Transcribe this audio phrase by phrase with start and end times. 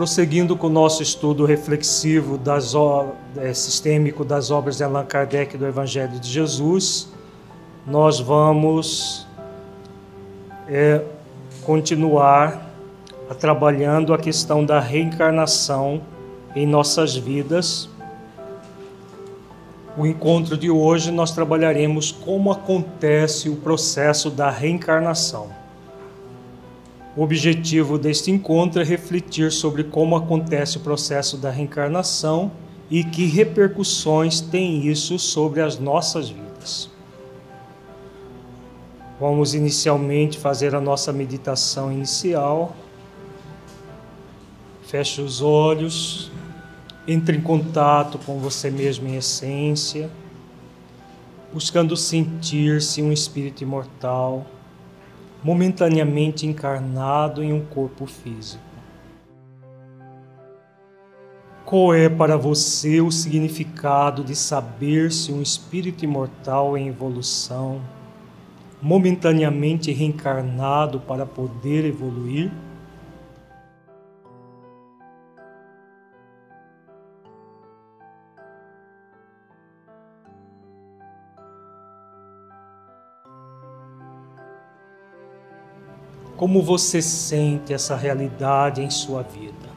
[0.00, 2.72] Prosseguindo com o nosso estudo reflexivo das,
[3.36, 7.12] é, sistêmico das obras de Allan Kardec do Evangelho de Jesus,
[7.86, 9.26] nós vamos
[10.66, 11.02] é,
[11.64, 12.66] continuar
[13.28, 16.00] a trabalhando a questão da reencarnação
[16.56, 17.86] em nossas vidas.
[19.98, 25.59] O encontro de hoje nós trabalharemos como acontece o processo da reencarnação.
[27.16, 32.52] O objetivo deste encontro é refletir sobre como acontece o processo da reencarnação
[32.88, 36.88] e que repercussões tem isso sobre as nossas vidas.
[39.18, 42.76] Vamos inicialmente fazer a nossa meditação inicial.
[44.82, 46.30] Feche os olhos,
[47.06, 50.08] entre em contato com você mesmo em essência,
[51.52, 54.46] buscando sentir-se um espírito imortal
[55.42, 58.62] momentaneamente encarnado em um corpo físico.
[61.64, 67.80] Qual é para você o significado de saber-se um espírito imortal em evolução,
[68.82, 72.50] momentaneamente reencarnado para poder evoluir?
[86.40, 89.68] Como você sente essa realidade em sua vida?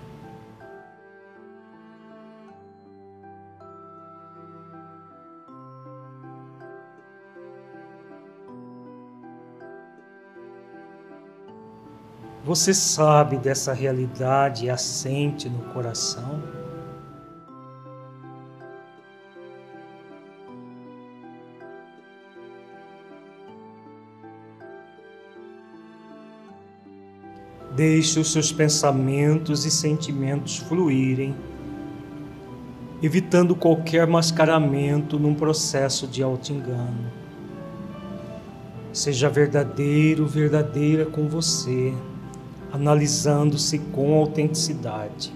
[12.46, 16.63] Você sabe dessa realidade e a sente no coração?
[27.76, 31.36] Deixe os seus pensamentos e sentimentos fluírem,
[33.02, 37.12] evitando qualquer mascaramento num processo de auto-engano.
[38.92, 41.94] Seja verdadeiro, verdadeira com você,
[42.72, 45.34] analisando-se com autenticidade.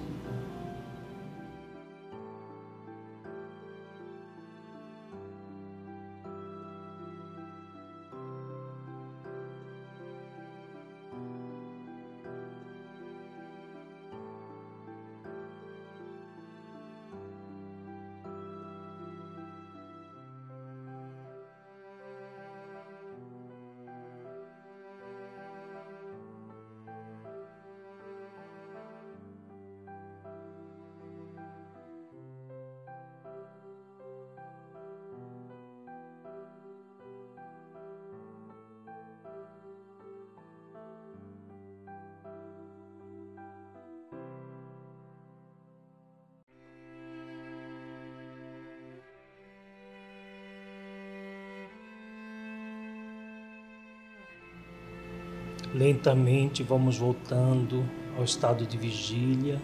[55.73, 57.83] Lentamente vamos voltando
[58.17, 59.61] ao estado de vigília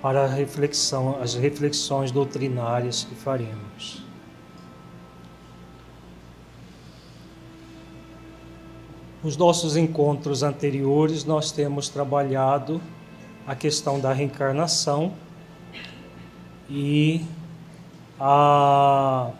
[0.00, 4.02] para a reflexão, as reflexões doutrinárias que faremos.
[9.22, 12.80] Nos nossos encontros anteriores, nós temos trabalhado
[13.46, 15.14] a questão da reencarnação
[16.68, 17.24] e
[18.18, 19.30] a,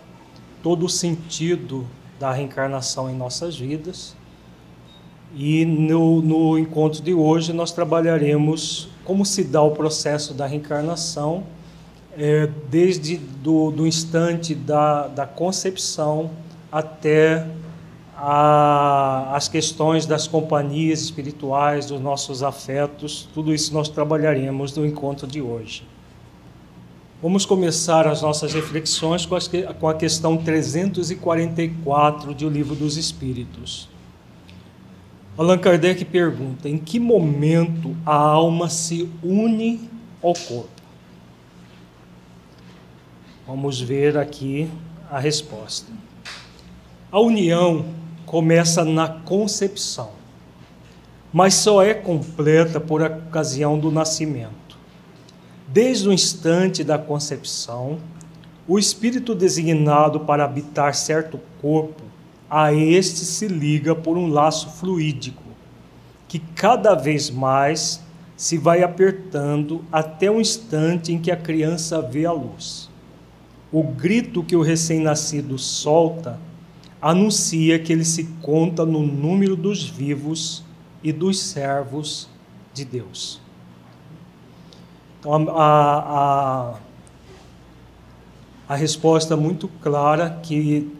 [0.62, 1.84] todo o sentido
[2.20, 4.16] da reencarnação em nossas vidas
[5.34, 11.44] e no, no encontro de hoje nós trabalharemos como se dá o processo da reencarnação,
[12.16, 16.30] é, desde do, do instante da, da concepção
[16.70, 17.46] até
[18.16, 25.26] a, as questões das companhias espirituais, dos nossos afetos, tudo isso nós trabalharemos no encontro
[25.26, 25.84] de hoje.
[27.20, 29.48] Vamos começar as nossas reflexões com, as,
[29.78, 33.91] com a questão 344 do Livro dos Espíritos.
[35.36, 39.88] Allan Kardec pergunta: em que momento a alma se une
[40.22, 40.68] ao corpo?
[43.46, 44.68] Vamos ver aqui
[45.10, 45.90] a resposta.
[47.10, 47.86] A união
[48.26, 50.10] começa na concepção,
[51.32, 54.78] mas só é completa por ocasião do nascimento.
[55.66, 57.98] Desde o instante da concepção,
[58.68, 62.02] o espírito designado para habitar certo corpo
[62.54, 65.42] a este se liga por um laço fluídico,
[66.28, 68.04] que cada vez mais
[68.36, 72.90] se vai apertando até o instante em que a criança vê a luz.
[73.72, 76.38] O grito que o recém-nascido solta
[77.00, 80.62] anuncia que ele se conta no número dos vivos
[81.02, 82.28] e dos servos
[82.74, 83.40] de Deus.
[85.18, 86.74] Então, a,
[88.68, 90.92] a, a resposta muito clara que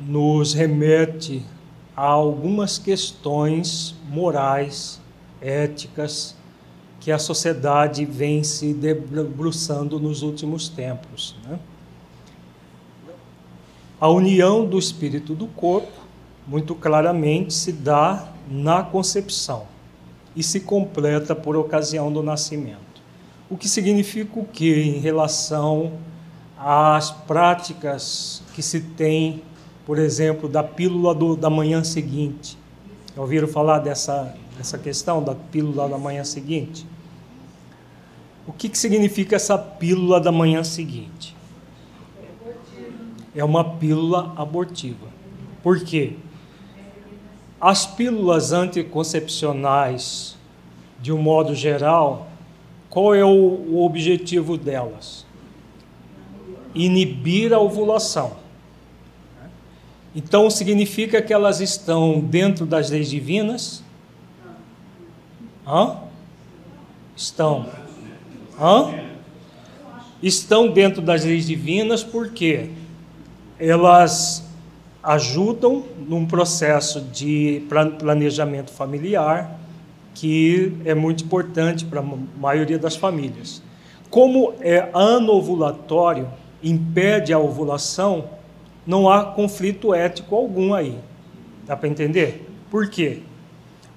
[0.00, 1.42] nos remete
[1.96, 5.00] a algumas questões morais,
[5.40, 6.34] éticas,
[6.98, 11.34] que a sociedade vem se debruçando nos últimos tempos.
[11.44, 11.58] Né?
[14.00, 16.00] A união do espírito do corpo,
[16.46, 19.64] muito claramente, se dá na concepção
[20.34, 22.78] e se completa por ocasião do nascimento.
[23.48, 25.92] O que significa o que em relação
[26.58, 29.42] às práticas que se tem,
[29.90, 32.56] por exemplo, da pílula do, da manhã seguinte?
[33.12, 36.86] Já ouviram falar dessa, dessa questão da pílula da manhã seguinte?
[38.46, 41.34] O que, que significa essa pílula da manhã seguinte?
[43.34, 45.08] É uma pílula abortiva.
[45.60, 46.12] Por quê?
[47.60, 50.36] As pílulas anticoncepcionais,
[51.00, 52.28] de um modo geral,
[52.88, 55.26] qual é o, o objetivo delas?
[56.76, 58.38] Inibir a ovulação.
[60.14, 63.82] Então significa que elas estão dentro das leis divinas?
[65.66, 65.98] Hã?
[67.16, 67.66] Estão.
[68.60, 68.92] Hã?
[70.22, 72.70] Estão dentro das leis divinas porque
[73.58, 74.44] elas
[75.02, 77.62] ajudam num processo de
[77.98, 79.58] planejamento familiar
[80.14, 82.04] que é muito importante para a
[82.38, 83.62] maioria das famílias.
[84.10, 86.28] Como é ano ovulatório,
[86.62, 88.24] impede a ovulação,
[88.90, 90.98] não há conflito ético algum aí.
[91.64, 92.50] Dá para entender?
[92.68, 93.20] Por quê?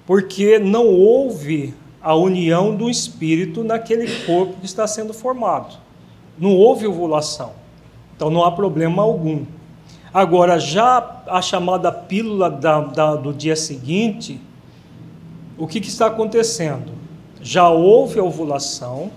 [0.06, 5.74] Porque não houve a união do espírito naquele corpo que está sendo formado.
[6.38, 7.54] Não houve ovulação.
[8.14, 9.44] Então não há problema algum.
[10.12, 14.40] Agora, já a chamada pílula da, da, do dia seguinte,
[15.58, 16.92] o que, que está acontecendo?
[17.42, 19.10] Já houve a ovulação,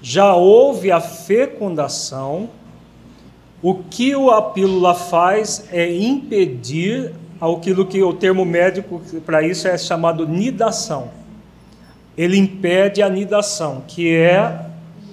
[0.00, 2.50] já houve a fecundação,
[3.62, 9.76] o que a pílula faz é impedir aquilo que o termo médico para isso é
[9.76, 11.10] chamado nidação.
[12.16, 14.66] Ele impede a nidação, que é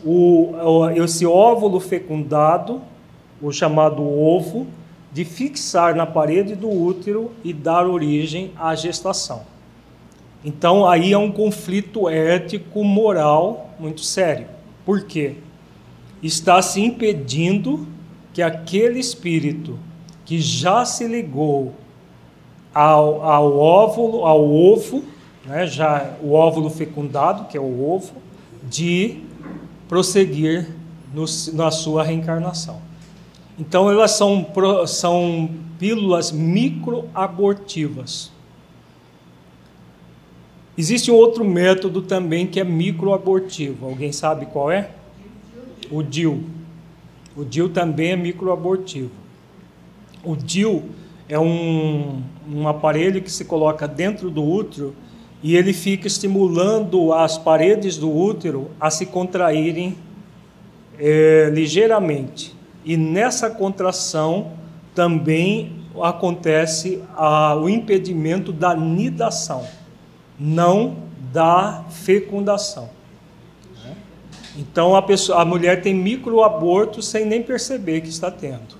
[0.04, 0.54] o,
[0.96, 2.82] esse óvulo fecundado
[3.42, 4.68] o chamado ovo,
[5.12, 9.44] de fixar na parede do útero e dar origem à gestação.
[10.44, 14.48] Então aí é um conflito ético moral muito sério.
[14.86, 15.36] Por quê?
[16.22, 17.88] Está se impedindo
[18.38, 19.80] que aquele espírito
[20.24, 21.74] que já se ligou
[22.72, 25.04] ao, ao óvulo, ao ovo,
[25.44, 28.14] né, já o óvulo fecundado, que é o ovo,
[28.62, 29.24] de
[29.90, 30.70] prosseguir
[31.12, 32.80] no, na sua reencarnação.
[33.58, 34.46] Então, elas são,
[34.86, 35.50] são
[35.80, 38.32] pílulas microabortivas.
[40.78, 43.88] Existe um outro método também que é microabortivo.
[43.88, 44.92] Alguém sabe qual é?
[45.90, 46.56] O DIL.
[47.38, 49.12] O DIL também é microabortivo.
[50.24, 50.86] O DIL
[51.30, 54.96] é um, um aparelho que se coloca dentro do útero
[55.44, 59.96] e ele fica estimulando as paredes do útero a se contraírem
[60.98, 62.56] é, ligeiramente.
[62.84, 64.54] E nessa contração
[64.96, 69.64] também acontece a, o impedimento da nidação,
[70.40, 70.96] não
[71.32, 72.97] da fecundação.
[74.58, 78.76] Então a, pessoa, a mulher tem microaborto sem nem perceber que está tendo,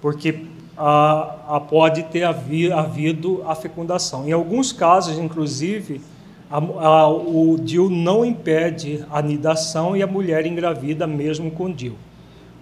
[0.00, 0.44] porque
[0.76, 4.28] a, a pode ter havido a fecundação.
[4.28, 6.02] Em alguns casos, inclusive,
[6.50, 11.96] a, o DIU não impede a nidação e a mulher engravida mesmo com DIU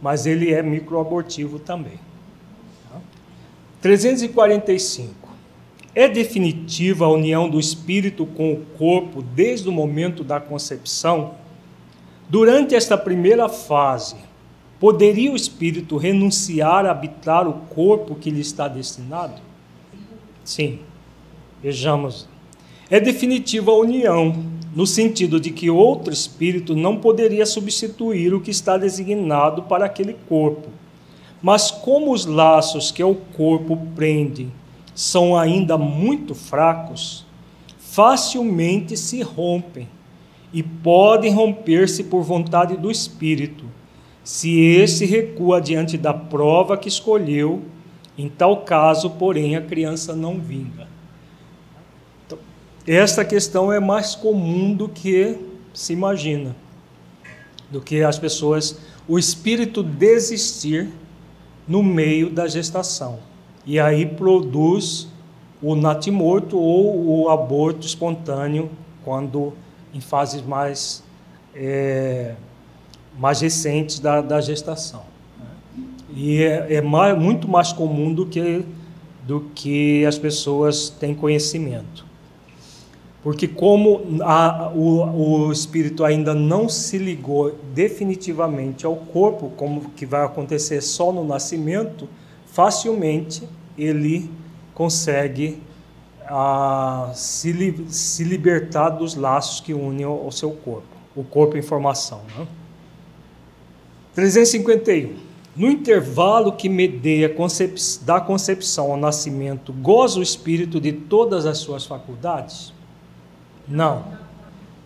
[0.05, 1.99] mas ele é microabortivo também.
[3.81, 5.15] 345.
[5.95, 11.37] É definitiva a união do espírito com o corpo desde o momento da concepção?
[12.29, 14.17] Durante esta primeira fase,
[14.81, 19.41] poderia o espírito renunciar a habitar o corpo que lhe está destinado?
[20.43, 20.81] Sim.
[21.63, 22.29] Vejamos.
[22.91, 28.51] É definitiva a união no sentido de que outro espírito não poderia substituir o que
[28.51, 30.69] está designado para aquele corpo.
[31.41, 34.49] Mas como os laços que o corpo prende
[34.95, 37.25] são ainda muito fracos,
[37.79, 39.89] facilmente se rompem
[40.55, 43.65] e podem romper-se por vontade do espírito,
[44.23, 47.63] se esse recua diante da prova que escolheu.
[48.17, 50.87] Em tal caso, porém, a criança não vinga.
[52.87, 55.37] Esta questão é mais comum do que
[55.73, 56.55] se imagina,
[57.69, 60.89] do que as pessoas, o espírito desistir
[61.67, 63.19] no meio da gestação.
[63.67, 65.09] E aí produz
[65.61, 68.71] o natimorto ou o aborto espontâneo,
[69.05, 69.53] quando
[69.95, 71.03] em fases mais
[71.55, 72.35] é,
[73.19, 75.03] mais recentes da, da gestação.
[75.39, 75.85] Né?
[76.15, 78.65] E é, é mais, muito mais comum do que,
[79.27, 82.05] do que as pessoas têm conhecimento.
[83.23, 90.05] Porque como a, o, o espírito ainda não se ligou definitivamente ao corpo, como que
[90.05, 92.07] vai acontecer só no nascimento,
[92.47, 93.49] facilmente
[93.79, 94.31] ele
[94.75, 95.63] consegue
[96.27, 101.63] a, se, li, se libertar dos laços que unem ao seu corpo, o corpo em
[101.63, 102.21] formação.
[102.37, 102.47] Né?
[104.15, 105.17] 351.
[105.57, 111.59] No intervalo que medeia concep da concepção ao nascimento, goza o espírito de todas as
[111.59, 112.73] suas faculdades?
[113.69, 114.05] Não.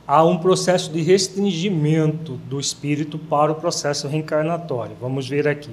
[0.06, 4.96] Há um processo de restringimento do espírito para o processo reencarnatório.
[5.00, 5.72] Vamos ver aqui.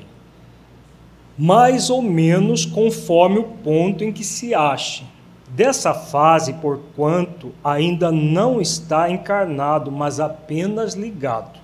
[1.38, 5.06] Mais ou menos conforme o ponto em que se ache.
[5.50, 11.60] Dessa fase, porquanto ainda não está encarnado, mas apenas ligado.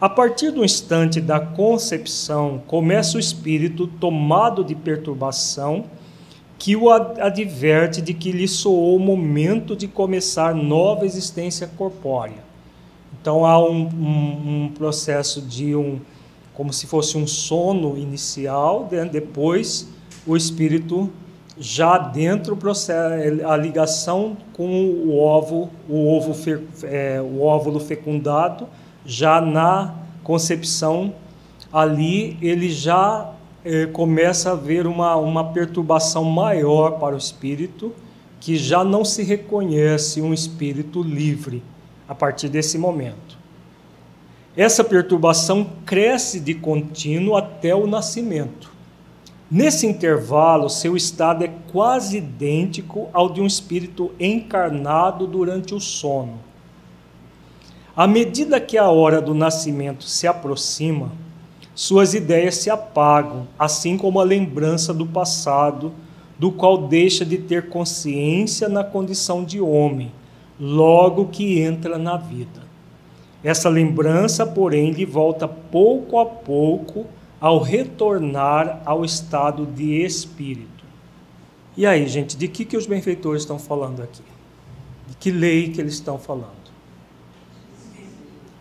[0.00, 5.84] A partir do instante da concepção, começa o espírito tomado de perturbação
[6.58, 12.42] que o adverte de que lhe soou o momento de começar nova existência corpórea.
[13.20, 16.00] Então há um, um, um processo de um,
[16.54, 19.88] como se fosse um sono inicial, depois
[20.26, 21.10] o espírito
[21.62, 26.36] já dentro processo a ligação com o ovo, o ovo
[26.82, 28.66] é, o óvulo fecundado,
[29.06, 31.14] já na concepção
[31.72, 33.32] ali ele já
[33.64, 37.94] eh, começa a haver uma, uma perturbação maior para o espírito,
[38.40, 41.62] que já não se reconhece um espírito livre
[42.08, 43.38] a partir desse momento.
[44.56, 48.71] Essa perturbação cresce de contínuo até o nascimento.
[49.54, 56.38] Nesse intervalo, seu estado é quase idêntico ao de um espírito encarnado durante o sono.
[57.94, 61.12] À medida que a hora do nascimento se aproxima,
[61.74, 65.92] suas ideias se apagam, assim como a lembrança do passado,
[66.38, 70.10] do qual deixa de ter consciência na condição de homem,
[70.58, 72.62] logo que entra na vida.
[73.44, 77.04] Essa lembrança, porém, lhe volta pouco a pouco
[77.42, 80.84] ao retornar ao estado de espírito.
[81.76, 84.22] E aí, gente, de que, que os benfeitores estão falando aqui?
[85.08, 86.52] De que lei que eles estão falando?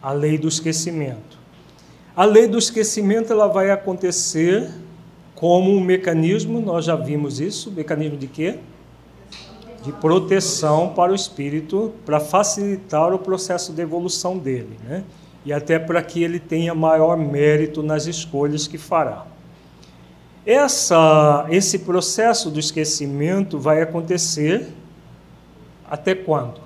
[0.02, 1.38] A lei do esquecimento.
[2.16, 4.72] A lei do esquecimento ela vai acontecer
[5.36, 8.58] como um mecanismo, nós já vimos isso, mecanismo de quê?
[9.84, 15.04] De proteção para o espírito, para facilitar o processo de evolução dele, né?
[15.46, 19.26] E até para que ele tenha maior mérito nas escolhas que fará.
[20.46, 24.68] Essa, esse processo do esquecimento vai acontecer
[25.90, 26.62] até quando?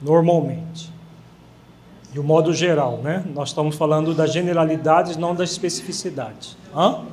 [0.00, 0.90] Normalmente
[2.12, 3.24] de um modo geral, né?
[3.34, 6.56] Nós estamos falando das generalidades, não das especificidades.
[6.74, 7.04] Hã?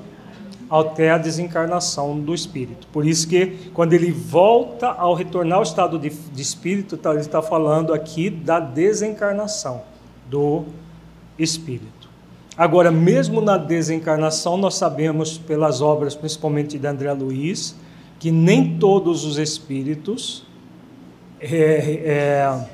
[0.70, 2.88] Até a desencarnação do espírito.
[2.88, 7.22] Por isso que quando ele volta ao retornar ao estado de, de espírito, tá, ele
[7.22, 9.84] está falando aqui da desencarnação
[10.30, 10.66] do
[11.38, 12.10] espírito.
[12.58, 17.76] Agora, mesmo na desencarnação, nós sabemos pelas obras, principalmente de André Luiz,
[18.20, 20.44] que nem todos os espíritos
[21.40, 22.68] é, é,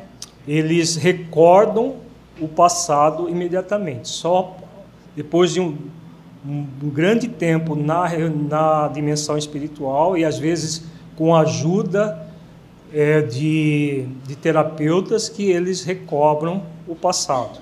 [0.47, 1.95] eles recordam
[2.39, 4.07] o passado imediatamente.
[4.07, 4.55] Só
[5.15, 5.77] depois de um,
[6.45, 8.09] um, grande tempo na,
[8.49, 12.25] na dimensão espiritual e às vezes com a ajuda
[12.93, 17.59] é, de, de terapeutas que eles recobram o passado.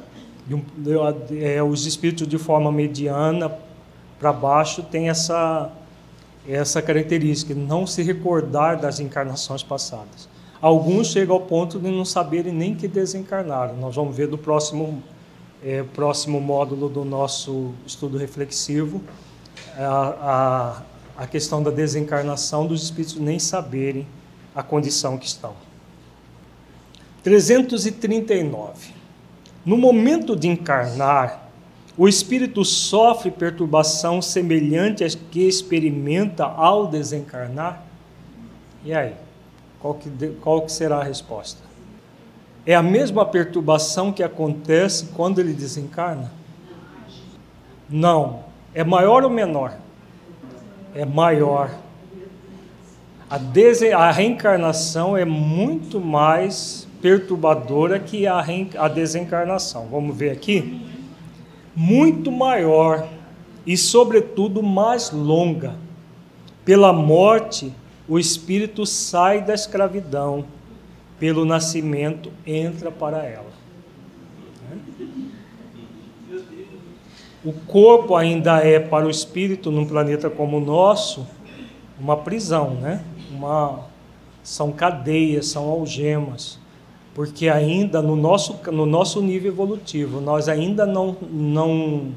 [1.40, 3.50] é, os espíritos de forma mediana
[4.20, 5.72] para baixo têm essa,
[6.48, 10.28] essa característica, não se recordar das encarnações passadas.
[10.62, 13.78] Alguns chegam ao ponto de não saberem nem que desencarnaram.
[13.78, 15.02] Nós vamos ver no próximo,
[15.64, 19.02] é, próximo módulo do nosso estudo reflexivo
[19.78, 20.84] a,
[21.18, 24.06] a, a questão da desencarnação dos espíritos nem saberem
[24.56, 25.54] a condição que estão.
[27.24, 28.94] 339.
[29.66, 31.50] No momento de encarnar,
[31.98, 37.84] o espírito sofre perturbação semelhante às que experimenta ao desencarnar?
[38.84, 39.14] E aí?
[39.80, 40.10] Qual que,
[40.42, 41.62] qual que será a resposta?
[42.66, 46.32] É a mesma perturbação que acontece quando ele desencarna?
[47.90, 48.44] Não.
[48.74, 49.74] É maior ou menor?
[50.96, 51.72] É maior.
[53.32, 53.40] A,
[53.98, 58.44] a reencarnação é muito mais perturbadora que a,
[58.78, 59.88] a desencarnação.
[59.90, 60.86] Vamos ver aqui?
[61.74, 63.08] Muito maior
[63.66, 65.76] e, sobretudo, mais longa.
[66.66, 67.72] Pela morte
[68.06, 70.44] o espírito sai da escravidão,
[71.18, 73.52] pelo nascimento entra para ela.
[77.46, 81.26] O corpo ainda é para o espírito num planeta como o nosso
[82.02, 83.04] uma prisão, né?
[83.32, 83.86] Uma
[84.44, 86.60] são cadeias, são algemas,
[87.14, 92.12] porque ainda no nosso no nosso nível evolutivo nós ainda não não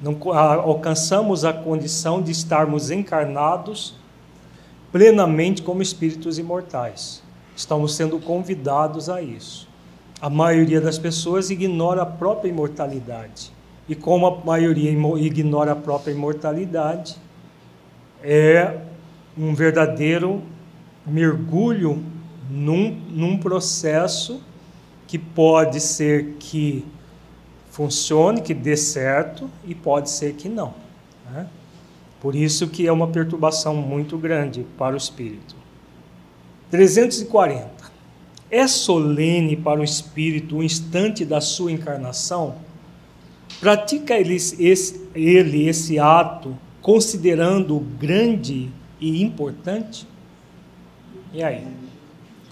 [0.00, 3.94] não alcançamos a condição de estarmos encarnados
[4.90, 7.22] plenamente como espíritos imortais.
[7.54, 9.68] Estamos sendo convidados a isso.
[10.20, 13.52] A maioria das pessoas ignora a própria imortalidade.
[13.88, 17.16] E como a maioria ignora a própria imortalidade,
[18.22, 18.78] é
[19.38, 20.42] um verdadeiro
[21.06, 22.02] mergulho
[22.50, 24.42] num, num processo
[25.06, 26.84] que pode ser que
[27.70, 30.74] funcione, que dê certo, e pode ser que não.
[31.30, 31.46] Né?
[32.20, 35.54] Por isso que é uma perturbação muito grande para o espírito.
[36.70, 37.70] 340.
[38.50, 42.56] É solene para o espírito o instante da sua encarnação?
[43.60, 50.06] Pratica ele esse, ele esse ato considerando grande e importante?
[51.32, 51.66] E aí?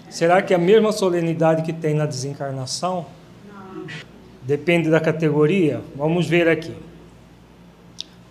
[0.09, 3.05] Será que é a mesma solenidade que tem na desencarnação?
[4.43, 5.81] Depende da categoria?
[5.95, 6.73] Vamos ver aqui.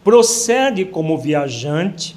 [0.02, 2.16] Procede como viajante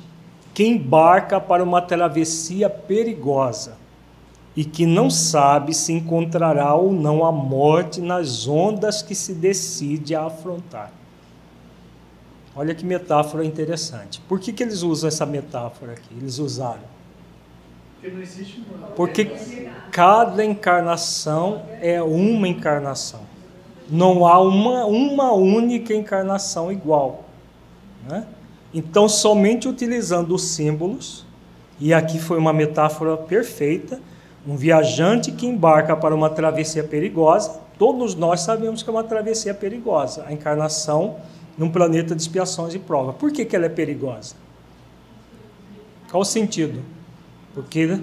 [0.53, 3.77] que embarca para uma travessia perigosa
[4.55, 10.15] e que não sabe se encontrará ou não a morte nas ondas que se decide
[10.15, 10.98] a afrontar.
[12.55, 14.21] Olha que metáfora interessante.
[14.27, 16.09] Por que, que eles usam essa metáfora aqui?
[16.15, 16.99] Eles usaram.
[18.95, 19.25] Porque
[19.91, 23.21] cada encarnação é uma encarnação.
[23.89, 27.25] Não há uma, uma única encarnação igual.
[28.07, 28.25] Né?
[28.73, 31.25] Então, somente utilizando os símbolos,
[31.79, 33.99] e aqui foi uma metáfora perfeita,
[34.47, 39.53] um viajante que embarca para uma travessia perigosa, todos nós sabemos que é uma travessia
[39.53, 41.17] perigosa, a encarnação
[41.59, 43.11] num planeta de expiações e prova.
[43.11, 44.35] Por que, que ela é perigosa?
[46.09, 46.81] Qual o sentido?
[47.53, 47.99] Porque,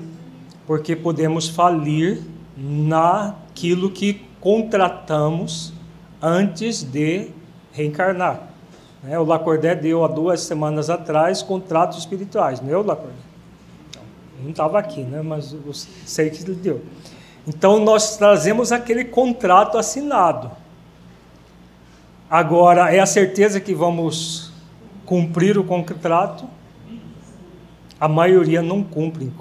[0.67, 2.23] porque podemos falir
[2.55, 5.73] naquilo que contratamos
[6.21, 7.31] antes de
[7.73, 8.51] reencarnar.
[9.03, 9.19] Né?
[9.19, 13.15] O Lacordé deu há duas semanas atrás contratos espirituais, não é o Lacordé?
[14.43, 15.23] Não estava aqui, né?
[15.23, 16.83] mas eu sei que ele deu.
[17.47, 20.51] Então nós trazemos aquele contrato assinado.
[22.29, 24.53] Agora, é a certeza que vamos
[25.05, 26.45] cumprir o contrato?
[27.99, 29.33] A maioria não cumpre,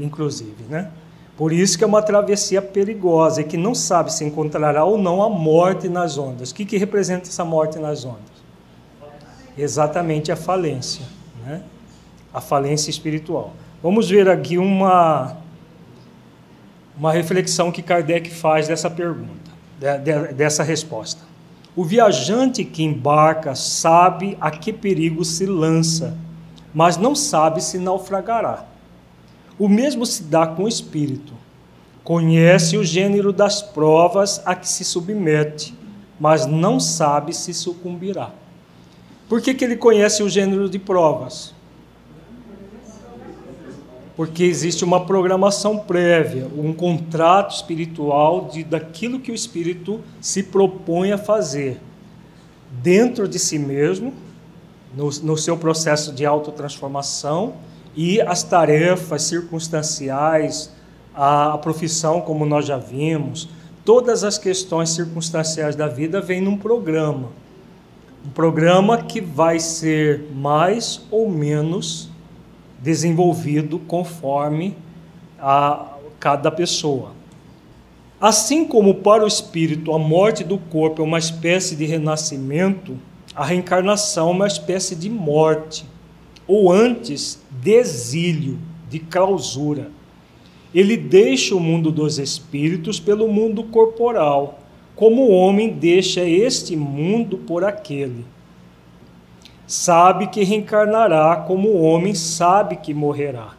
[0.00, 0.90] inclusive, né?
[1.36, 5.20] Por isso que é uma travessia perigosa e que não sabe se encontrará ou não
[5.20, 6.50] a morte nas ondas.
[6.50, 8.44] O que, que representa essa morte nas ondas?
[9.58, 11.04] Exatamente a falência,
[11.44, 11.62] né?
[12.32, 13.52] a falência espiritual.
[13.82, 15.36] Vamos ver aqui uma,
[16.96, 19.50] uma reflexão que Kardec faz dessa pergunta,
[20.36, 21.33] dessa resposta.
[21.76, 26.16] O viajante que embarca sabe a que perigo se lança,
[26.72, 28.64] mas não sabe se naufragará.
[29.58, 31.32] O mesmo se dá com o espírito.
[32.02, 35.74] Conhece o gênero das provas a que se submete,
[36.18, 38.30] mas não sabe se sucumbirá.
[39.28, 41.53] Por que, que ele conhece o gênero de provas?
[44.16, 51.12] Porque existe uma programação prévia, um contrato espiritual de, daquilo que o espírito se propõe
[51.12, 51.80] a fazer
[52.82, 54.12] dentro de si mesmo,
[54.96, 57.54] no, no seu processo de autotransformação
[57.96, 60.70] e as tarefas circunstanciais,
[61.14, 63.48] a, a profissão, como nós já vimos,
[63.84, 67.30] todas as questões circunstanciais da vida vêm num programa.
[68.26, 72.08] Um programa que vai ser mais ou menos
[72.84, 74.76] desenvolvido conforme
[75.40, 77.12] a cada pessoa.
[78.20, 82.98] Assim como para o espírito a morte do corpo é uma espécie de renascimento,
[83.34, 85.86] a reencarnação é uma espécie de morte,
[86.46, 88.58] ou antes, de exílio,
[88.90, 89.90] de clausura.
[90.74, 94.58] Ele deixa o mundo dos espíritos pelo mundo corporal,
[94.94, 98.26] como o homem deixa este mundo por aquele.
[99.66, 103.54] Sabe que reencarnará, como o homem sabe que morrerá.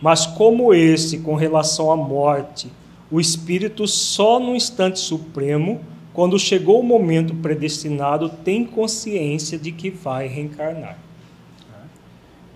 [0.00, 2.70] Mas como este, com relação à morte,
[3.10, 5.80] o espírito só no instante supremo
[6.18, 10.98] quando chegou o momento predestinado, tem consciência de que vai reencarnar.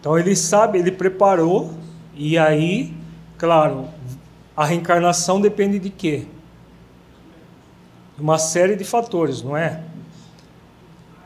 [0.00, 1.72] Então ele sabe, ele preparou,
[2.12, 2.92] e aí,
[3.38, 3.86] claro,
[4.56, 6.26] a reencarnação depende de quê?
[8.18, 9.84] Uma série de fatores, não é?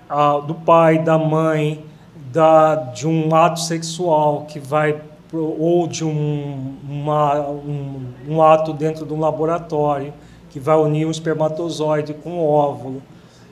[0.08, 1.84] Ah, do pai, da mãe,
[2.32, 5.00] da, de um ato sexual que vai
[5.32, 10.12] ou de um, uma, um, um ato dentro de um laboratório
[10.50, 13.02] que vai unir um espermatozoide com um óvulo.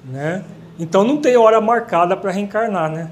[0.05, 0.45] né?
[0.79, 3.11] Então não tem hora marcada para reencarnar, né?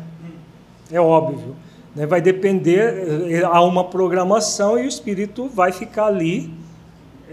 [0.91, 1.55] É óbvio.
[1.95, 2.07] Né?
[2.07, 6.53] Vai depender, há uma programação e o espírito vai ficar ali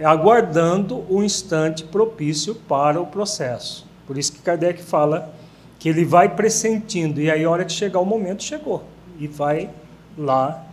[0.04, 3.86] aguardando o instante propício para o processo.
[4.08, 5.34] Por isso que Kardec fala
[5.80, 8.84] que ele vai pressentindo, e aí a hora que chegar o momento, chegou.
[9.18, 9.70] E vai
[10.18, 10.66] lá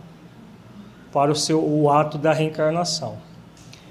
[1.11, 3.17] para o seu o ato da reencarnação.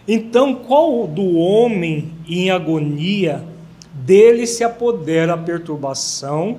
[0.06, 3.42] Então, qual do homem em agonia
[3.92, 6.58] dele se apodera a perturbação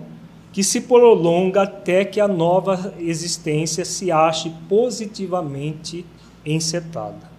[0.52, 6.04] que se prolonga até que a nova existência se ache positivamente
[6.43, 7.38] encetada.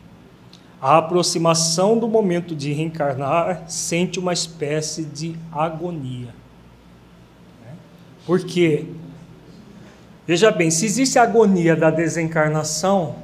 [0.81, 6.29] A aproximação do momento de reencarnar sente uma espécie de agonia.
[8.29, 8.85] Porque,
[10.27, 13.17] veja bem, se existe a agonia da desencarnação,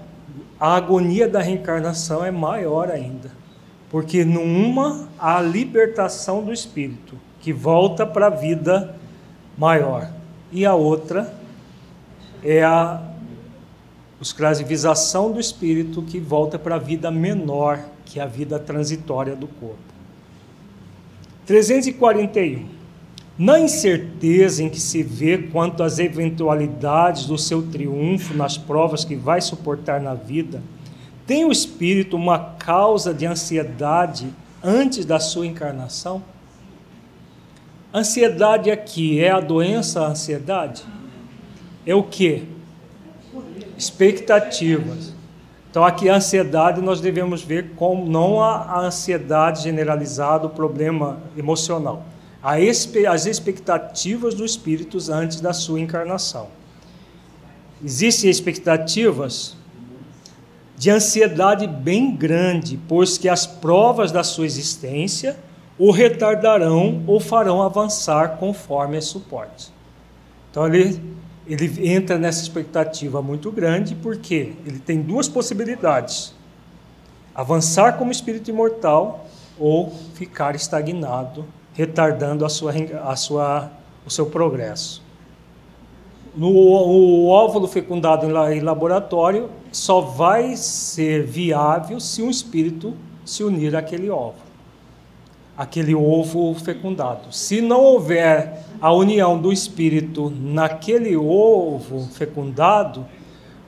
[0.59, 3.31] a agonia da reencarnação é maior ainda.
[3.91, 8.97] Porque numa há a libertação do espírito, que volta para a vida
[9.59, 10.11] maior.
[10.51, 11.35] E a outra
[12.43, 13.03] é a
[14.23, 19.49] escravização do espírito que volta para a vida menor, que é a vida transitória do
[19.49, 19.77] corpo.
[21.45, 22.84] 341.
[23.37, 29.17] Na incerteza em que se vê quanto às eventualidades do seu triunfo nas provas que
[29.17, 30.63] vai suportar na vida,
[31.27, 34.29] tem o espírito uma causa de ansiedade
[34.63, 36.23] antes da sua encarnação?
[37.93, 40.85] Ansiedade aqui é a doença a ansiedade?
[41.85, 42.45] É o que?
[43.77, 45.13] Expectativas.
[45.69, 52.14] Então aqui a ansiedade nós devemos ver como não a ansiedade generalizada, o problema emocional
[52.45, 56.49] as expectativas dos espíritos antes da sua encarnação.
[57.83, 59.57] Existem expectativas
[60.77, 65.39] de ansiedade bem grande, pois que as provas da sua existência
[65.79, 69.73] o retardarão ou farão avançar conforme as suporte.
[70.51, 71.01] Então ele,
[71.47, 76.35] ele entra nessa expectativa muito grande, porque ele tem duas possibilidades:
[77.35, 79.27] avançar como espírito imortal
[79.59, 82.73] ou ficar estagnado retardando a sua,
[83.05, 83.71] a sua,
[84.07, 85.03] o seu progresso.
[86.35, 93.77] No, o óvulo fecundado em laboratório só vai ser viável se um espírito se unir
[93.77, 94.43] àquele óvulo,
[95.57, 97.33] aquele ovo fecundado.
[97.33, 103.07] Se não houver a união do espírito naquele ovo fecundado,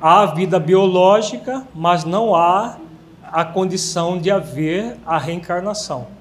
[0.00, 2.78] há vida biológica, mas não há
[3.22, 6.15] a condição de haver a reencarnação.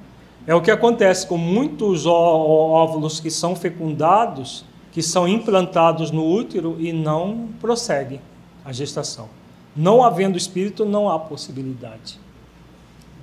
[0.48, 6.76] É o que acontece com muitos óvulos que são fecundados, que são implantados no útero
[6.80, 8.22] e não prosseguem
[8.64, 9.28] a gestação.
[9.76, 12.20] Não havendo espírito, não há possibilidade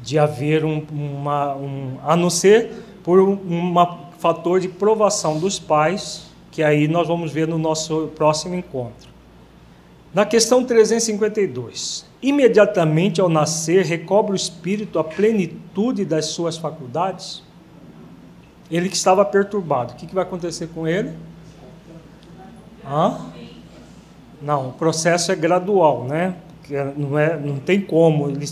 [0.02, 2.72] de haver um, uma, um, a não ser
[3.04, 3.74] por um
[4.18, 9.12] fator de provação dos pais, que aí nós vamos ver no nosso próximo encontro.
[10.14, 17.42] Na questão 352, imediatamente ao nascer, recobra o espírito a plenitude das suas faculdades?
[18.70, 21.12] Ele que estava perturbado, o que, que vai acontecer com ele?
[22.87, 23.20] Hã?
[24.42, 26.37] Não, o processo é gradual, né?
[26.94, 28.46] Não, é, não tem como ele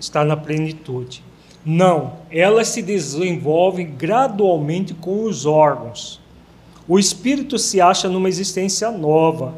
[0.00, 1.22] estar na plenitude.
[1.64, 6.20] Não, elas se desenvolvem gradualmente com os órgãos.
[6.88, 9.54] O espírito se acha numa existência nova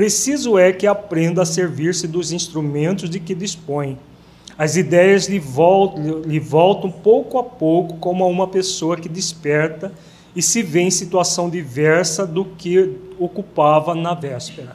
[0.00, 3.98] Preciso é que aprenda a servir-se dos instrumentos de que dispõe.
[4.56, 9.92] As ideias lhe voltam, lhe voltam pouco a pouco como a uma pessoa que desperta
[10.34, 14.74] e se vê em situação diversa do que ocupava na véspera.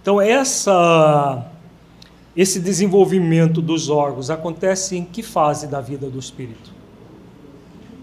[0.00, 1.44] Então essa
[2.36, 6.72] esse desenvolvimento dos órgãos acontece em que fase da vida do espírito?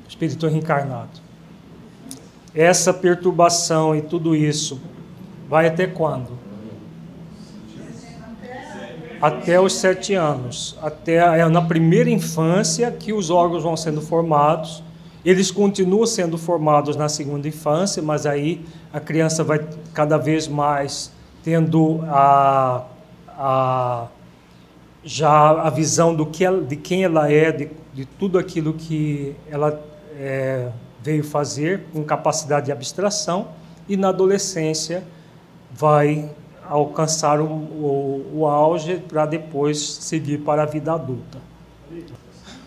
[0.09, 1.21] Espírito reencarnado.
[2.53, 4.81] Essa perturbação e tudo isso
[5.49, 6.37] Vai até quando?
[9.21, 10.77] Até os sete anos.
[10.81, 14.83] Até é na primeira infância que os órgãos vão sendo formados.
[15.23, 21.11] Eles continuam sendo formados na segunda infância, mas aí a criança vai cada vez mais
[21.43, 22.83] tendo a,
[23.29, 24.07] a
[25.03, 29.35] já a visão do que ela, de quem ela é, de, de tudo aquilo que
[29.49, 29.81] ela
[30.17, 30.69] é,
[31.01, 33.49] veio fazer, com capacidade de abstração,
[33.87, 35.03] e na adolescência
[35.73, 36.29] vai
[36.69, 41.39] alcançar o, o, o auge para depois seguir para a vida adulta.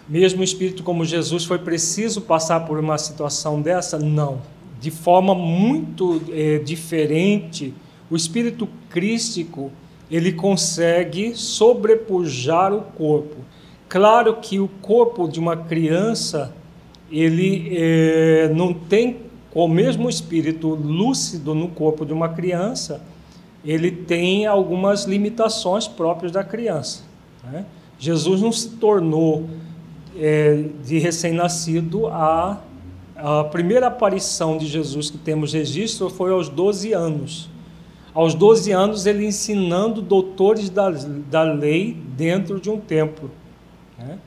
[0.09, 3.99] Mesmo o espírito como Jesus foi preciso passar por uma situação dessa?
[3.99, 4.40] Não.
[4.81, 7.75] De forma muito é, diferente,
[8.11, 9.73] o espírito crístico
[10.11, 13.37] ele consegue sobrepujar o corpo.
[13.88, 16.55] Claro que o corpo de uma criança
[17.11, 19.26] ele é, não tem
[19.64, 23.03] o mesmo espírito lúcido no corpo de uma criança,
[23.64, 27.03] ele tem algumas limitações próprias da criança.
[27.45, 27.64] Né?
[27.99, 29.49] Jesus não se tornou
[30.19, 32.61] é, de recém-nascido a
[33.16, 37.49] a primeira aparição de Jesus que temos registro foi aos 12 anos.
[38.12, 43.31] Aos 12 anos, ele ensinando doutores da, da lei dentro de um templo.
[43.99, 44.19] Né?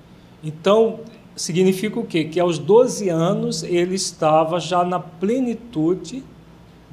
[0.44, 1.02] Então,
[1.40, 2.26] significa o quê?
[2.26, 6.22] Que aos 12 anos ele estava já na plenitude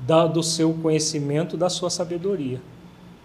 [0.07, 2.61] da, do seu conhecimento, da sua sabedoria.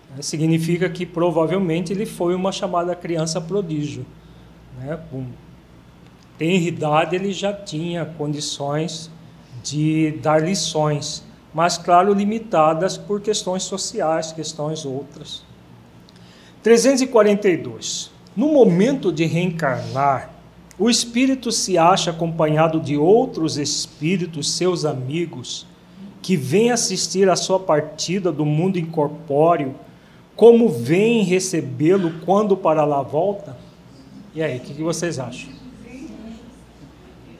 [0.09, 0.21] Né?
[0.23, 4.03] Significa que provavelmente ele foi uma chamada criança prodígio,
[4.79, 4.99] né?
[5.11, 5.25] com
[6.39, 9.11] idade ele já tinha condições
[9.61, 15.43] de dar lições, mas, claro, limitadas por questões sociais, questões outras.
[16.63, 18.09] 342.
[18.35, 20.40] No momento de reencarnar,
[20.81, 25.67] o espírito se acha acompanhado de outros espíritos, seus amigos,
[26.23, 29.75] que vêm assistir à sua partida do mundo incorpóreo,
[30.35, 33.55] como vêm recebê-lo quando para lá volta?
[34.33, 35.51] E aí, o que vocês acham?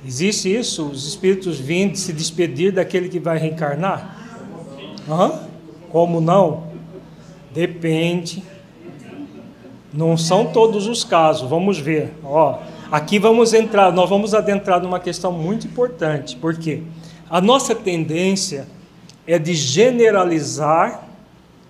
[0.05, 0.85] Existe isso?
[0.85, 4.17] Os espíritos vindo se despedir daquele que vai reencarnar?
[5.89, 6.67] Como não?
[7.51, 8.43] Depende.
[9.91, 11.49] Não são todos os casos.
[11.49, 12.13] Vamos ver.
[12.23, 12.59] Ó,
[12.91, 16.83] aqui vamos entrar, nós vamos adentrar numa questão muito importante, porque
[17.29, 18.67] a nossa tendência
[19.25, 21.07] é de generalizar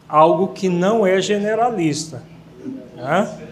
[0.10, 2.24] algo que não é generalista.
[2.96, 3.48] Né?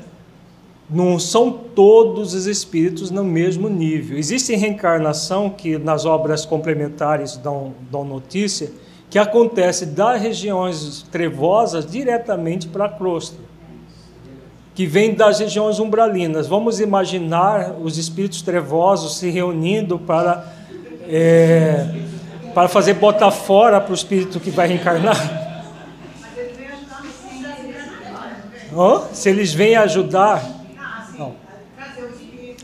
[0.89, 4.17] não são todos os espíritos no mesmo nível.
[4.17, 8.71] Existe reencarnação que nas obras complementares dão, dão notícia
[9.09, 13.37] que acontece das regiões trevosas diretamente para a crosta,
[14.79, 16.47] que vem das regiões umbralinas.
[16.47, 20.53] Vamos imaginar os espíritos trevosos se reunindo para,
[21.05, 21.85] é,
[22.53, 25.17] para fazer botar fora para o espírito que vai reencarnar.
[28.73, 30.41] Oh, se eles vêm ajudar,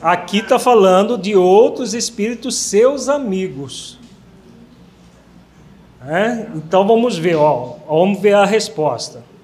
[0.02, 4.00] Aqui está falando de outros espíritos, seus amigos.
[6.08, 6.48] É?
[6.56, 9.35] Então vamos ver, ó, vamos ver a resposta.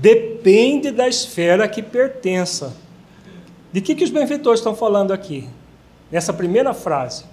[0.00, 2.72] Depende da esfera que pertença.
[3.72, 5.48] De que, que os benfeitores estão falando aqui?
[6.10, 7.24] Nessa primeira frase.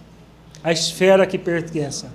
[0.63, 2.11] A esfera que pertença.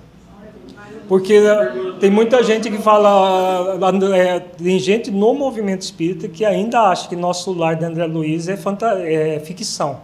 [1.07, 3.77] Porque eh, tem muita gente que fala,
[4.13, 8.49] é, tem gente no movimento espírita que ainda acha que nosso lar de André Luiz
[8.49, 10.01] é, é ficção.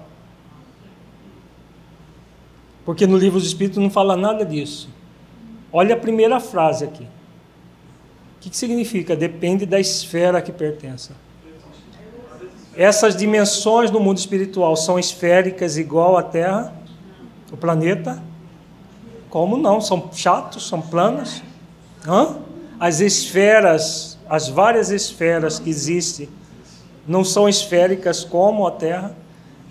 [2.85, 4.89] Porque no livro dos Espíritos não fala nada disso.
[5.73, 7.05] Olha a primeira frase aqui.
[8.37, 9.15] O que, que significa?
[9.15, 11.13] Depende da esfera que pertença.
[12.75, 16.71] Essas dimensões no mundo espiritual são esféricas igual à Terra,
[17.51, 18.21] o planeta?
[19.31, 19.81] Como não?
[19.81, 21.41] São chatos, são planas?
[22.07, 22.37] Hã?
[22.79, 26.29] As esferas, as várias esferas que existem,
[27.07, 29.15] não são esféricas como a Terra?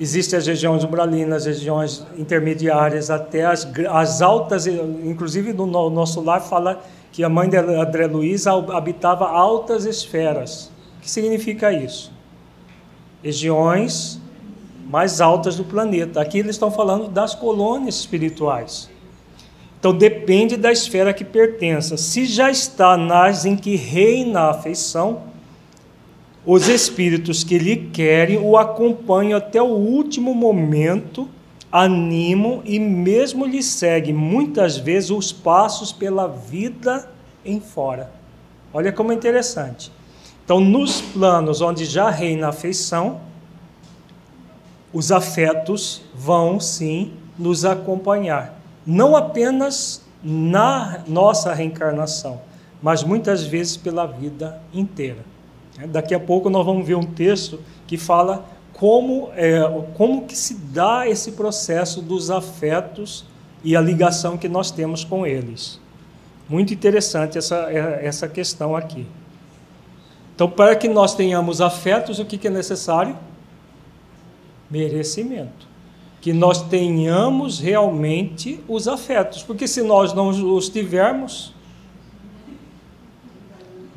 [0.00, 6.20] Existem as regiões umbralinas, as regiões intermediárias, até as, as altas, inclusive no, no nosso
[6.20, 6.82] lar fala
[7.16, 10.70] que a mãe de André Luiz habitava altas esferas.
[10.98, 12.12] O que significa isso?
[13.22, 14.20] Regiões
[14.86, 16.20] mais altas do planeta.
[16.20, 18.90] Aqui eles estão falando das colônias espirituais.
[19.80, 21.96] Então depende da esfera que pertença.
[21.96, 25.22] Se já está nas em que reina a afeição,
[26.44, 31.26] os espíritos que lhe querem o acompanham até o último momento,
[31.84, 37.06] animam e mesmo lhe seguem muitas vezes os passos pela vida
[37.44, 38.10] em fora.
[38.72, 39.92] Olha como é interessante.
[40.42, 43.20] Então, nos planos onde já reina a afeição,
[44.90, 52.40] os afetos vão sim nos acompanhar, não apenas na nossa reencarnação,
[52.80, 55.22] mas muitas vezes pela vida inteira.
[55.88, 59.60] Daqui a pouco nós vamos ver um texto que fala como, é,
[59.94, 63.24] como que se dá esse processo dos afetos
[63.64, 65.80] e a ligação que nós temos com eles.
[66.46, 69.06] Muito interessante essa, é, essa questão aqui.
[70.34, 73.16] Então, para que nós tenhamos afetos, o que, que é necessário?
[74.70, 75.66] Merecimento.
[76.20, 81.54] Que nós tenhamos realmente os afetos, porque se nós não os tivermos,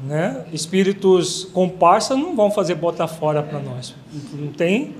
[0.03, 0.45] né?
[0.53, 3.95] Espíritos comparsas não vão fazer botar fora para nós.
[4.33, 4.95] Não tem.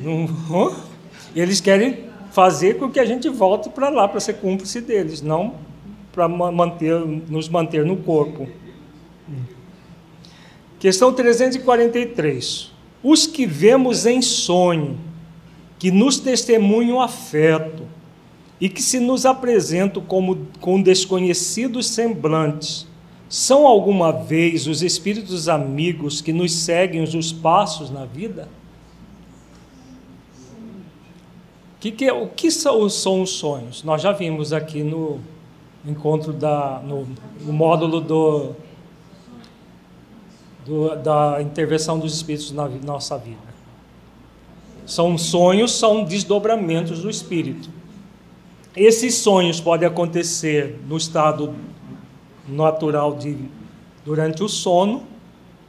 [0.00, 0.74] Não,
[1.34, 5.54] eles querem fazer com que a gente volte para lá para ser cúmplice deles, não
[6.12, 6.94] para manter,
[7.28, 8.48] nos manter no corpo.
[10.78, 12.72] Questão 343.
[13.02, 14.98] Os que vemos em sonho,
[15.78, 17.84] que nos testemunham afeto,
[18.60, 22.86] e que se nos apresentam como com desconhecidos semblantes,
[23.28, 28.48] são alguma vez os espíritos amigos que nos seguem os passos na vida?
[31.80, 33.82] Que que, é, o que são, são, os sonhos?
[33.82, 35.20] Nós já vimos aqui no
[35.86, 37.06] encontro da, no,
[37.40, 38.52] no módulo do,
[40.64, 43.54] do, da intervenção dos espíritos na nossa vida.
[44.86, 47.68] São sonhos, são desdobramentos do espírito.
[48.76, 51.54] Esses sonhos podem acontecer no estado
[52.48, 53.36] natural de
[54.04, 55.02] durante o sono.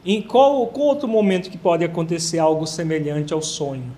[0.04, 3.90] Em qual, qual outro momento que pode acontecer algo semelhante ao sonho?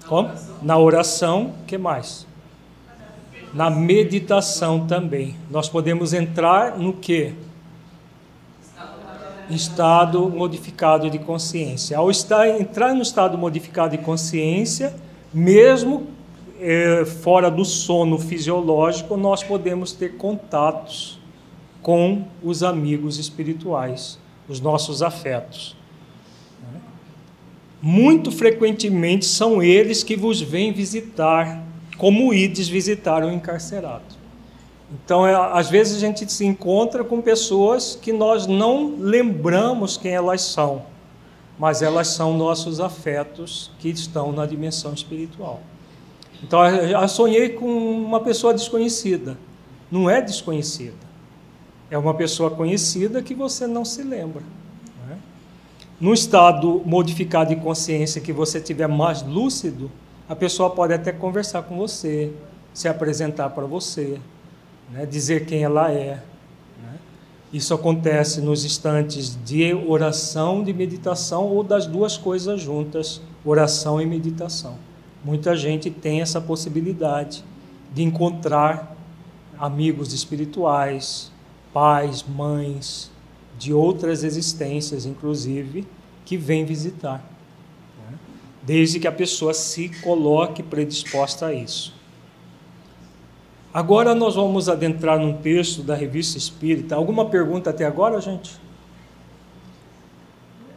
[0.00, 0.28] Na Como?
[0.28, 0.56] Oração.
[0.62, 2.26] Na oração, que mais?
[3.52, 5.36] Na meditação também.
[5.50, 7.34] Nós podemos entrar no que?
[9.50, 11.98] Estado modificado de consciência.
[11.98, 14.94] Ao estar, entrar no estado modificado de consciência,
[15.32, 16.06] mesmo
[16.60, 21.17] é, fora do sono fisiológico, nós podemos ter contatos
[21.82, 25.76] com os amigos espirituais, os nossos afetos.
[27.80, 31.62] Muito frequentemente são eles que vos vêm visitar,
[31.96, 34.18] como ides visitar o encarcerado.
[34.92, 40.12] Então, é, às vezes a gente se encontra com pessoas que nós não lembramos quem
[40.12, 40.82] elas são,
[41.58, 45.60] mas elas são nossos afetos que estão na dimensão espiritual.
[46.42, 49.36] Então, eu sonhei com uma pessoa desconhecida.
[49.90, 51.07] Não é desconhecida
[51.90, 54.42] é uma pessoa conhecida que você não se lembra.
[55.06, 55.18] Né?
[56.00, 59.90] No estado modificado de consciência que você tiver mais lúcido,
[60.28, 62.32] a pessoa pode até conversar com você,
[62.74, 64.20] se apresentar para você,
[64.92, 65.06] né?
[65.06, 66.22] dizer quem ela é.
[66.82, 66.98] Né?
[67.52, 74.06] Isso acontece nos instantes de oração, de meditação ou das duas coisas juntas, oração e
[74.06, 74.76] meditação.
[75.24, 77.42] Muita gente tem essa possibilidade
[77.94, 78.94] de encontrar
[79.58, 81.32] amigos espirituais,
[81.72, 83.10] pais, mães,
[83.58, 85.86] de outras existências, inclusive,
[86.24, 87.24] que vêm visitar.
[87.98, 88.18] Né?
[88.62, 91.96] Desde que a pessoa se coloque predisposta a isso.
[93.72, 96.94] Agora nós vamos adentrar num texto da Revista Espírita.
[96.94, 98.58] Alguma pergunta até agora, gente?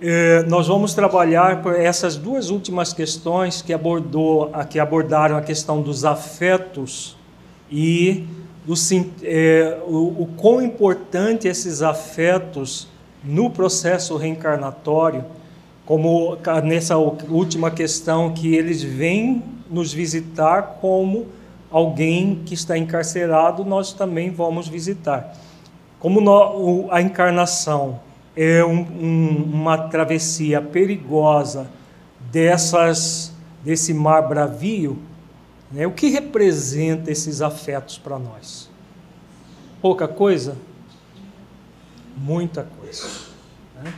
[0.01, 5.81] É, nós vamos trabalhar por essas duas últimas questões que abordou, que abordaram a questão
[5.81, 7.15] dos afetos
[7.71, 8.25] e
[8.65, 8.73] do,
[9.23, 12.87] é, o, o quão importante esses afetos
[13.23, 15.25] no processo reencarnatório,
[15.85, 21.27] como nessa última questão, que eles vêm nos visitar como
[21.71, 25.35] alguém que está encarcerado, nós também vamos visitar.
[25.99, 27.99] Como a encarnação
[28.35, 31.67] é um, um, uma travessia perigosa
[32.31, 34.97] dessas, desse mar bravio,
[35.71, 35.87] né?
[35.87, 38.69] O que representa esses afetos para nós?
[39.81, 40.57] Pouca coisa?
[42.17, 43.07] Muita coisa.
[43.81, 43.93] Né?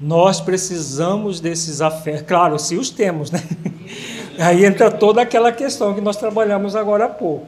[0.00, 3.42] Nós precisamos desses afetos, claro, se os temos, né?
[4.38, 7.46] Aí entra toda aquela questão que nós trabalhamos agora há pouco.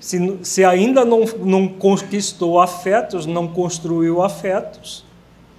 [0.00, 5.04] Se, se ainda não, não conquistou afetos, não construiu afetos,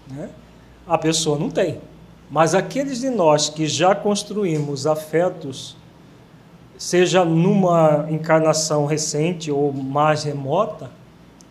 [0.08, 0.30] né?
[0.88, 1.80] a pessoa não tem.
[2.30, 5.76] Mas aqueles de nós que já construímos afetos,
[6.82, 10.90] seja numa encarnação recente ou mais remota,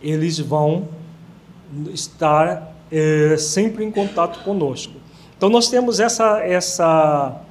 [0.02, 0.88] eles vão
[1.94, 4.94] estar é, sempre em contato conosco.
[5.36, 7.42] Então nós temos essa, essa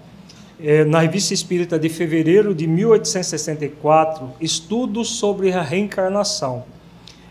[0.60, 6.66] é, na Revista Espírita de fevereiro de 1864, estudos sobre a reencarnação.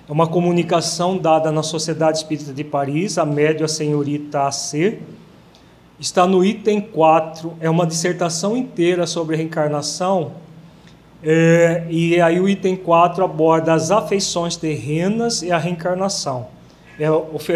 [0.08, 4.96] É uma comunicação dada na Sociedade Espírita de Paris, a média senhorita AC,
[5.98, 10.32] está no item 4, é uma dissertação inteira sobre reencarnação,
[11.22, 16.46] é, e aí o item 4 aborda as afeições terrenas e a reencarnação.
[16.98, 17.06] É,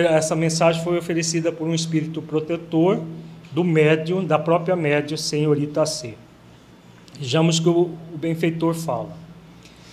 [0.06, 3.00] essa mensagem foi oferecida por um espírito protetor
[3.52, 6.14] do médium, da própria médium, senhorita C.
[7.18, 9.10] Vejamos que o, o benfeitor fala.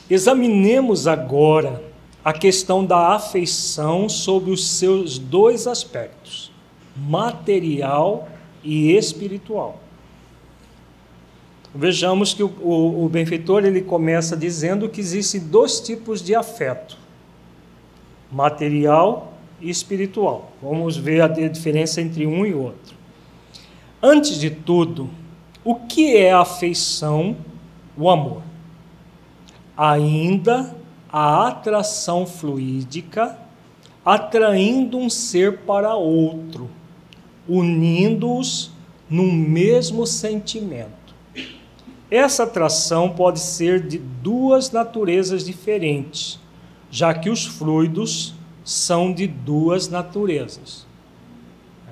[0.09, 1.83] Examinemos agora
[2.25, 6.51] a questão da afeição sob os seus dois aspectos,
[6.95, 8.27] material
[8.63, 9.79] e espiritual.
[11.73, 16.97] Vejamos que o, o, o benfeitor ele começa dizendo que existem dois tipos de afeto:
[18.31, 20.51] material e espiritual.
[20.61, 22.97] Vamos ver a diferença entre um e outro.
[24.01, 25.09] Antes de tudo,
[25.63, 27.35] o que é a afeição,
[27.97, 28.41] o amor?
[29.77, 30.75] Ainda
[31.11, 33.37] a atração fluídica
[34.03, 36.69] atraindo um ser para outro
[37.49, 38.71] unindo-os
[39.09, 41.15] num mesmo sentimento.
[42.11, 46.39] Essa atração pode ser de duas naturezas diferentes,
[46.89, 48.33] já que os fluidos
[48.63, 50.87] são de duas naturezas.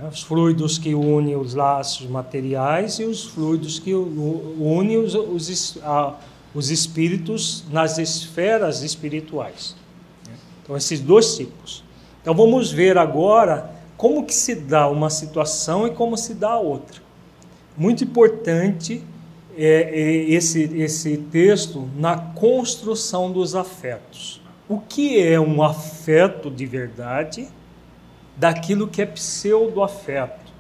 [0.01, 5.77] É, os fluidos que unem os laços materiais e os fluidos que unem os, os,
[6.53, 9.75] os espíritos nas esferas espirituais.
[10.63, 11.83] Então, esses dois tipos.
[12.21, 16.59] Então, vamos ver agora como que se dá uma situação e como se dá a
[16.59, 17.01] outra.
[17.75, 19.03] Muito importante
[19.57, 24.39] é, é esse, esse texto na construção dos afetos.
[24.69, 27.47] O que é um afeto de verdade
[28.35, 30.53] daquilo que é pseudo-afeto,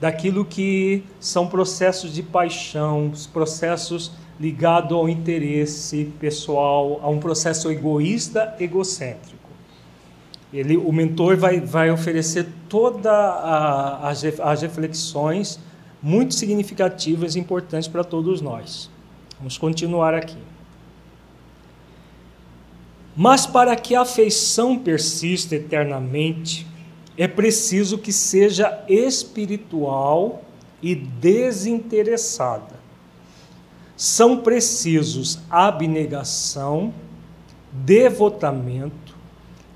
[0.00, 8.54] daquilo que são processos de paixão, processos ligados ao interesse pessoal, a um processo egoísta,
[8.60, 9.33] egocêntrico.
[10.54, 13.12] Ele, o mentor vai, vai oferecer todas
[14.40, 15.58] as reflexões
[16.00, 18.88] muito significativas e importantes para todos nós.
[19.36, 20.38] Vamos continuar aqui.
[23.16, 26.64] Mas para que a afeição persista eternamente,
[27.18, 30.44] é preciso que seja espiritual
[30.80, 32.74] e desinteressada.
[33.96, 36.94] São precisos abnegação,
[37.72, 39.03] devotamento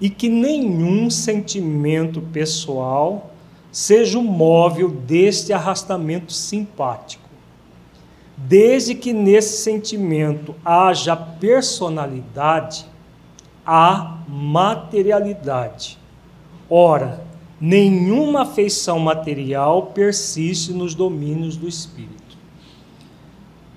[0.00, 3.32] e que nenhum sentimento pessoal
[3.70, 7.28] seja o móvel deste arrastamento simpático.
[8.36, 12.86] Desde que nesse sentimento haja personalidade,
[13.66, 15.98] há materialidade.
[16.70, 17.24] Ora,
[17.60, 22.38] nenhuma afeição material persiste nos domínios do espírito.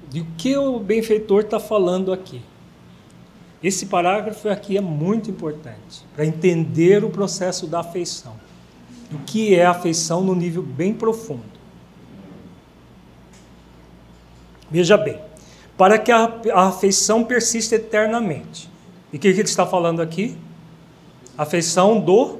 [0.09, 2.41] De que o benfeitor está falando aqui?
[3.63, 8.35] Esse parágrafo aqui é muito importante para entender o processo da afeição
[9.13, 11.43] o que é afeição no nível bem profundo.
[14.69, 15.19] Veja bem,
[15.77, 18.69] para que a, a afeição persista eternamente.
[19.11, 20.37] E o que, que ele está falando aqui?
[21.37, 22.39] Afeição do,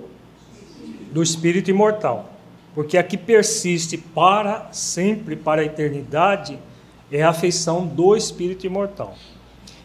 [1.11, 2.30] do espírito imortal.
[2.74, 6.57] Porque a que persiste para sempre, para a eternidade,
[7.11, 9.13] é a afeição do espírito imortal.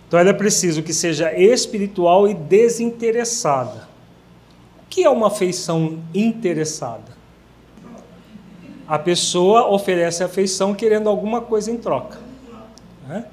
[0.07, 3.87] Então é preciso que seja espiritual e desinteressada
[4.97, 7.15] que é uma afeição interessada?
[8.89, 12.19] A pessoa oferece afeição querendo alguma coisa em troca.
[13.07, 13.27] Né?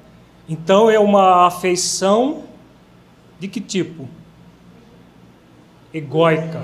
[0.46, 2.42] Então é uma afeição
[3.40, 4.06] de que tipo?
[5.94, 6.60] Egoica.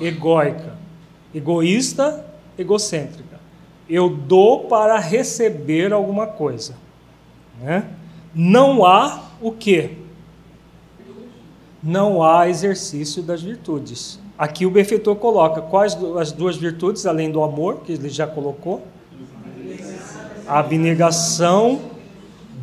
[0.00, 0.78] Egoica.
[1.34, 2.24] Egoísta,
[2.56, 3.38] egocêntrica.
[3.86, 6.74] Eu dou para receber alguma coisa.
[7.60, 7.86] Né?
[8.34, 9.90] Não há o que?
[11.82, 14.20] Não há exercício das virtudes.
[14.38, 18.82] Aqui o benfeitor coloca quais as duas virtudes, além do amor, que ele já colocou?
[20.46, 21.80] Abnegação,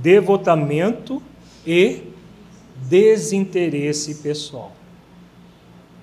[0.02, 1.22] devotamento
[1.66, 2.04] e
[2.88, 4.72] desinteresse pessoal.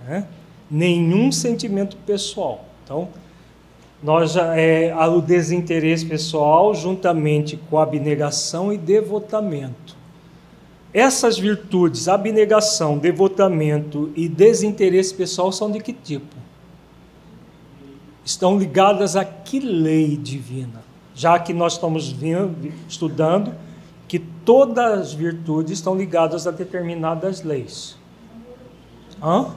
[0.07, 0.27] Né?
[0.70, 2.64] Nenhum sentimento pessoal.
[2.85, 3.09] Então,
[4.03, 9.95] nós é, o desinteresse pessoal juntamente com abnegação e devotamento.
[10.97, 16.34] Essas virtudes, abnegação, devotamento e desinteresse pessoal são de que tipo?
[18.24, 20.82] Estão ligadas a que lei divina?
[21.14, 23.55] Já que nós estamos vendo, estudando
[24.09, 27.94] que todas as virtudes estão ligadas a determinadas leis.
[29.22, 29.55] Hã?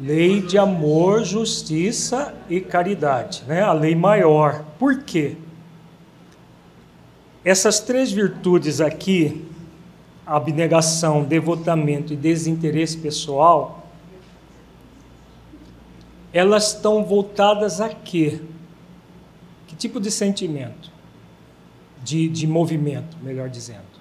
[0.00, 3.62] Lei de amor, justiça e caridade, né?
[3.62, 4.64] A lei maior.
[4.78, 5.36] Por quê?
[7.44, 9.50] Essas três virtudes aqui,
[10.26, 13.86] abnegação, devotamento e desinteresse pessoal,
[16.32, 18.40] elas estão voltadas a quê?
[19.66, 20.90] Que tipo de sentimento?
[22.02, 23.92] De, de movimento, melhor dizendo.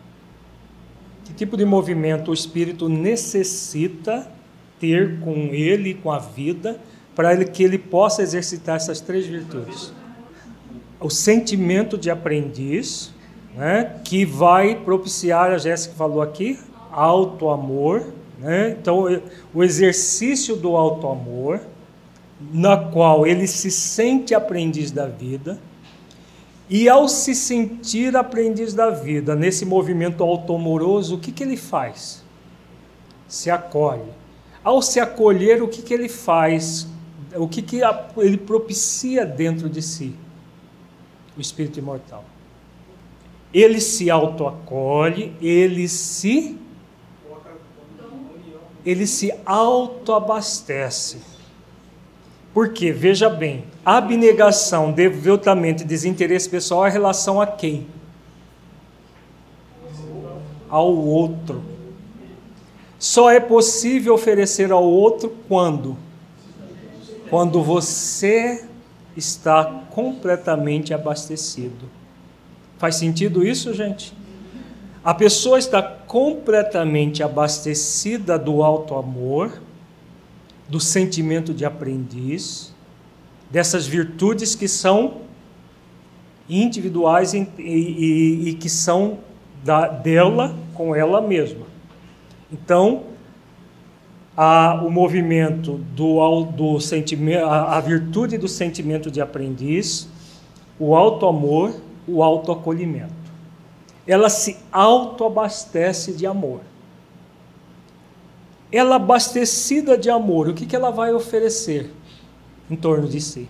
[1.26, 4.32] Que tipo de movimento o espírito necessita
[4.80, 6.80] ter com ele, com a vida,
[7.16, 9.94] para que ele possa exercitar essas três virtudes?
[11.00, 13.12] O sentimento de aprendiz,
[13.56, 16.60] né, que vai propiciar, a Jéssica falou aqui,
[16.92, 18.14] alto amor.
[18.40, 18.76] Né?
[18.80, 19.06] Então,
[19.54, 21.62] o exercício do alto amor,
[22.54, 25.60] na qual ele se sente aprendiz da vida,
[26.70, 32.24] e ao se sentir aprendiz da vida, nesse movimento auto-amoroso, o que, que ele faz?
[33.28, 34.10] Se acolhe.
[34.64, 36.88] Ao se acolher, o que, que ele faz?
[37.36, 37.82] O que, que
[38.18, 40.16] ele propicia dentro de si?
[41.38, 42.24] O espírito imortal
[43.54, 46.58] ele se autoacolhe, ele se
[48.84, 51.20] ele se autoabastece.
[52.54, 57.88] Porque, veja bem, abnegação, devotamento e desinteresse pessoal é relação a quem?
[60.72, 61.62] ao outro.
[62.98, 65.98] Só é possível oferecer ao outro quando?
[67.30, 68.66] Quando você
[69.18, 71.90] está completamente abastecido.
[72.82, 74.12] Faz sentido isso, gente?
[75.04, 79.62] A pessoa está completamente abastecida do alto amor,
[80.68, 82.74] do sentimento de aprendiz,
[83.52, 85.18] dessas virtudes que são
[86.50, 89.20] individuais e, e, e que são
[89.64, 91.68] da, dela com ela mesma.
[92.52, 93.04] Então,
[94.36, 100.10] a, o movimento do, do sentimento, a, a virtude do sentimento de aprendiz,
[100.80, 101.76] o alto amor,
[102.12, 103.14] o autoacolhimento.
[104.06, 106.62] Ela se autoabastece de amor.
[108.72, 111.92] Ela abastecida de amor, o que, que ela vai oferecer
[112.70, 113.50] em torno de si?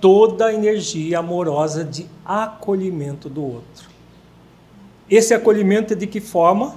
[0.00, 3.88] Toda a energia amorosa de acolhimento do outro.
[5.10, 6.76] Esse acolhimento é de que forma?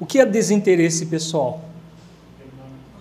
[0.00, 1.60] O que é desinteresse pessoal?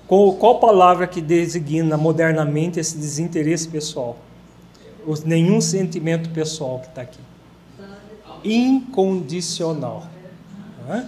[0.08, 4.18] Qual, qual palavra que designa modernamente esse desinteresse pessoal?
[5.26, 7.20] Nenhum sentimento pessoal que está aqui.
[8.44, 10.08] Incondicional.
[10.90, 11.06] É?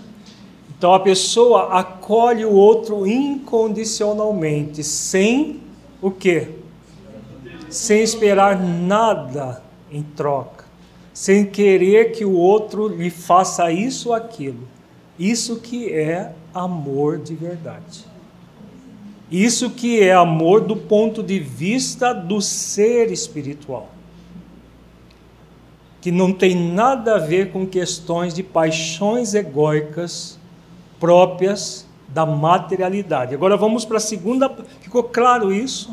[0.77, 5.61] Então a pessoa acolhe o outro incondicionalmente, sem
[6.01, 6.49] o quê?
[7.69, 10.65] Sem esperar nada em troca,
[11.13, 14.67] sem querer que o outro lhe faça isso ou aquilo.
[15.17, 18.12] Isso que é amor de verdade.
[19.33, 23.89] Isso que é amor do ponto de vista do ser espiritual.
[25.99, 30.37] Que não tem nada a ver com questões de paixões egóicas
[30.99, 33.33] próprias da materialidade.
[33.33, 34.55] Agora vamos para a segunda.
[34.81, 35.91] Ficou claro isso?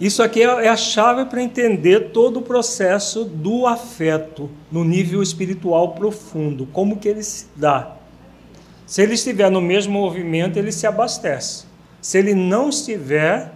[0.00, 5.22] Isso aqui é, é a chave para entender todo o processo do afeto no nível
[5.22, 7.94] espiritual profundo, como que ele se dá.
[8.86, 11.67] Se ele estiver no mesmo movimento, ele se abastece.
[12.00, 13.52] Se ele não estiver,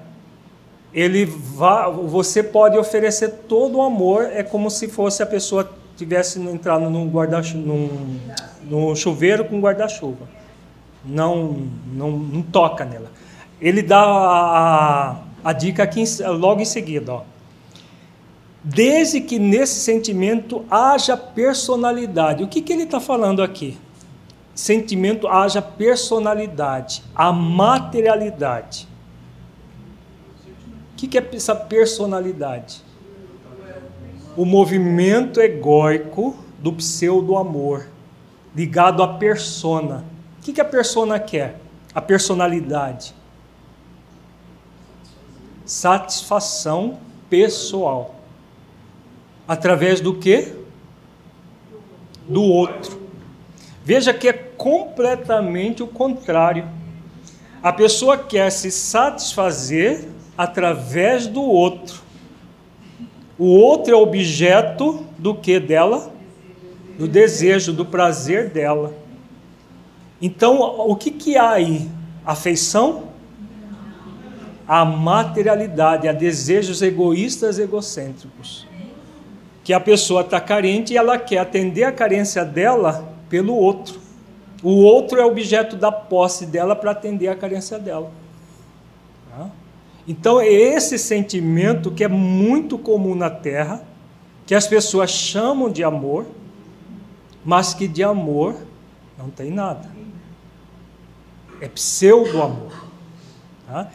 [0.93, 6.41] ele vá, você pode oferecer todo o amor, é como se fosse a pessoa tivesse
[6.41, 8.19] entrado num guarda num,
[8.69, 10.29] num chuveiro com guarda-chuva.
[11.05, 13.11] Não, não, não toca nela.
[13.61, 17.23] Ele dá a, a dica aqui logo em seguida, ó.
[18.65, 22.45] Desde que nesse sentimento haja personalidade.
[22.45, 23.77] O que, que ele está falando aqui?
[24.55, 28.89] Sentimento haja personalidade, a materialidade.
[30.93, 32.83] O que é essa personalidade?
[34.37, 37.89] O movimento egóico do pseudo-amor,
[38.55, 40.05] ligado à persona.
[40.39, 41.59] O que a persona quer?
[41.95, 43.15] A personalidade.
[45.65, 46.99] Satisfação
[47.29, 48.15] pessoal.
[49.47, 50.55] Através do que?
[52.29, 53.02] Do outro.
[53.85, 56.69] Veja que é completamente o contrário.
[57.63, 60.09] A pessoa quer se satisfazer
[60.39, 62.01] através do outro.
[63.39, 66.13] O outro é objeto do que dela?
[66.97, 68.95] Do desejo, do prazer dela.
[70.21, 71.91] Então, o que, que há aí?
[72.25, 73.09] Afeição?
[74.69, 78.67] A materialidade, a desejos egoístas, egocêntricos.
[79.65, 83.99] Que a pessoa está carente e ela quer atender a carência dela pelo outro.
[84.63, 88.13] O outro é objeto da posse dela para atender a carência dela.
[89.31, 89.49] Tá?
[90.07, 93.83] Então, é esse sentimento que é muito comum na Terra,
[94.47, 96.27] que as pessoas chamam de amor,
[97.43, 98.55] mas que de amor
[99.17, 99.91] não tem nada.
[101.59, 102.85] É pseudo-amor.
[103.67, 103.91] Tá?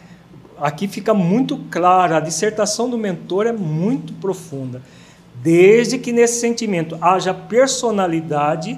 [0.58, 4.82] Aqui fica muito claro, a dissertação do mentor é muito profunda.
[5.36, 8.76] Desde que nesse sentimento haja personalidade,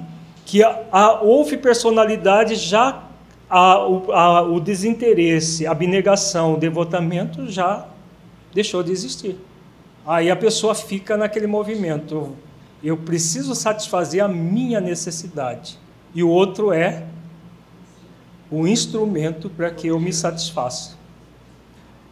[0.50, 3.04] que a, a, houve personalidade já
[3.48, 7.86] a, o, o desinteresse, a abnegação, o devotamento já
[8.52, 9.38] deixou de existir.
[10.04, 12.36] Aí a pessoa fica naquele movimento.
[12.82, 15.78] Eu preciso satisfazer a minha necessidade.
[16.12, 17.04] E o outro é
[18.50, 20.96] o instrumento para que eu me satisfaça.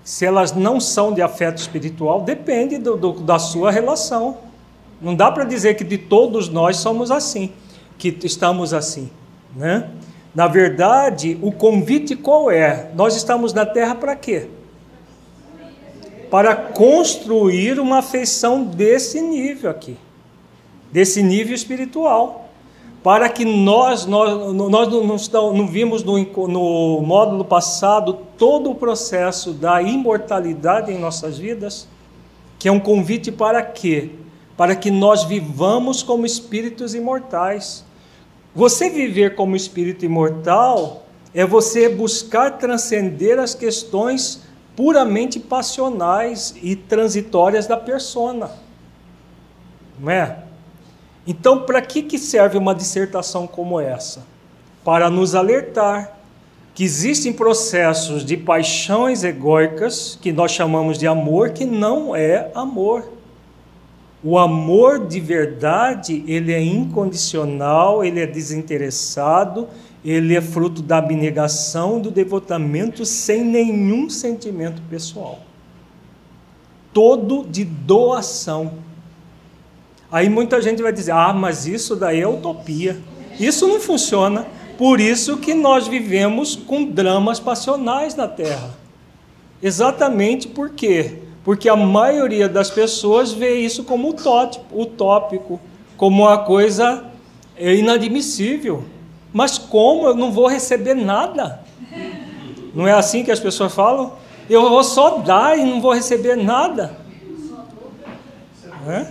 [0.04, 4.38] Se elas não são de afeto espiritual, depende do, do, da sua relação.
[5.02, 7.52] Não dá para dizer que de todos nós somos assim
[7.98, 9.10] que estamos assim,
[9.54, 9.90] né?
[10.34, 12.90] Na verdade, o convite qual é?
[12.94, 14.48] Nós estamos na terra para quê?
[16.30, 19.96] Para construir uma afeição desse nível aqui,
[20.92, 22.48] desse nível espiritual,
[23.02, 29.52] para que nós nós, nós não, não vimos no, no módulo passado todo o processo
[29.52, 31.88] da imortalidade em nossas vidas,
[32.58, 34.10] que é um convite para quê?
[34.58, 37.84] para que nós vivamos como espíritos imortais.
[38.58, 44.42] Você viver como espírito imortal é você buscar transcender as questões
[44.74, 48.50] puramente passionais e transitórias da persona.
[49.96, 50.38] Não é?
[51.24, 54.26] Então, para que, que serve uma dissertação como essa?
[54.84, 56.18] Para nos alertar
[56.74, 63.17] que existem processos de paixões egóicas, que nós chamamos de amor, que não é amor.
[64.22, 69.68] O amor de verdade, ele é incondicional, ele é desinteressado,
[70.04, 75.40] ele é fruto da abnegação, do devotamento, sem nenhum sentimento pessoal.
[76.92, 78.72] Todo de doação.
[80.10, 82.98] Aí muita gente vai dizer: ah, mas isso daí é utopia.
[83.38, 84.46] Isso não funciona.
[84.76, 88.70] Por isso que nós vivemos com dramas passionais na Terra.
[89.62, 91.22] Exatamente por quê?
[91.48, 94.14] Porque a maioria das pessoas vê isso como
[94.70, 95.58] utópico,
[95.96, 97.06] como uma coisa
[97.58, 98.84] inadmissível.
[99.32, 101.60] Mas como eu não vou receber nada?
[102.74, 104.12] Não é assim que as pessoas falam?
[104.46, 106.98] Eu vou só dar e não vou receber nada.
[108.86, 109.06] É?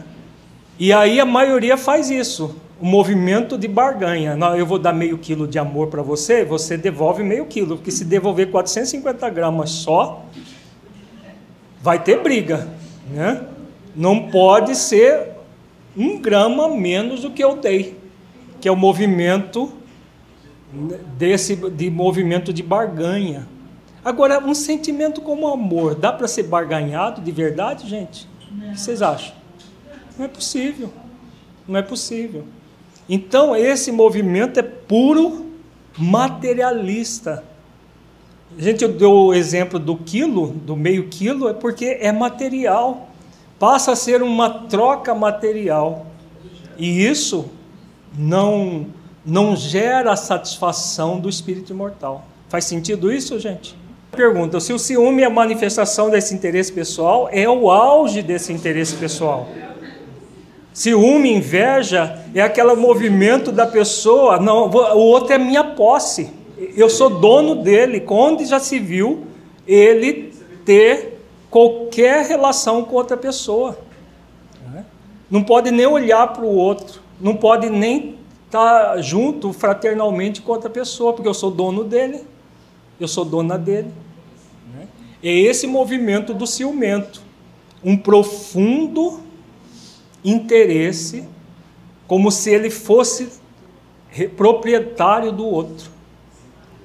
[0.78, 4.38] E aí a maioria faz isso o movimento de barganha.
[4.56, 8.06] Eu vou dar meio quilo de amor para você, você devolve meio quilo, porque se
[8.06, 10.24] devolver 450 gramas só,
[11.88, 12.68] vai ter briga,
[13.10, 13.46] né?
[13.96, 15.30] Não pode ser
[15.96, 17.98] um grama menos do que eu dei,
[18.60, 19.72] que é o movimento
[21.18, 23.48] desse de movimento de barganha.
[24.04, 28.28] Agora, um sentimento como amor, dá para ser barganhado de verdade, gente?
[28.52, 29.34] O que vocês acham?
[30.18, 30.92] Não é possível.
[31.66, 32.44] Não é possível.
[33.08, 35.46] Então, esse movimento é puro
[35.98, 37.46] materialista.
[38.58, 43.10] Gente deu o exemplo do quilo, do meio quilo, é porque é material.
[43.60, 46.06] Passa a ser uma troca material.
[46.78, 47.50] E isso
[48.18, 48.88] não,
[49.26, 52.26] não gera a satisfação do espírito imortal.
[52.50, 53.76] Faz sentido isso, gente?
[54.12, 58.96] Pergunta: se o ciúme é a manifestação desse interesse pessoal, é o auge desse interesse
[58.96, 59.48] pessoal.
[60.74, 66.32] Ciúme, inveja é aquele movimento da pessoa, não, o outro é minha posse.
[66.58, 68.04] Eu sou dono dele.
[68.08, 69.28] Onde já se viu
[69.68, 70.34] ele
[70.66, 73.78] ter qualquer relação com outra pessoa?
[75.30, 80.70] Não pode nem olhar para o outro, não pode nem estar junto fraternalmente com outra
[80.70, 82.22] pessoa, porque eu sou dono dele,
[83.00, 83.92] eu sou dona dele.
[85.22, 87.22] É esse movimento do ciumento,
[87.84, 89.20] um profundo
[90.24, 91.28] interesse,
[92.08, 93.30] como se ele fosse
[94.38, 95.92] proprietário do outro.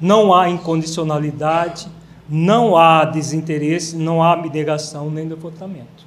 [0.02, 1.86] Não há incondicionalidade,
[2.28, 6.04] não há desinteresse, não há abnegação nem devotamento.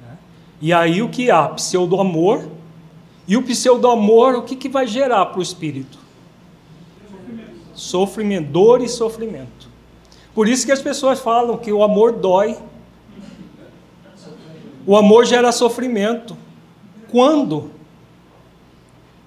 [0.00, 0.16] Né?
[0.62, 1.46] E aí o que há?
[1.48, 2.48] Pseudo-amor.
[3.26, 5.98] E o pseudo-amor, o que, que vai gerar para o espírito?
[7.06, 7.50] Sofrimento.
[7.74, 9.68] sofrimento, dor e sofrimento.
[10.34, 12.56] Por isso que as pessoas falam que o amor dói.
[14.86, 16.34] O amor gera sofrimento.
[17.10, 17.70] Quando?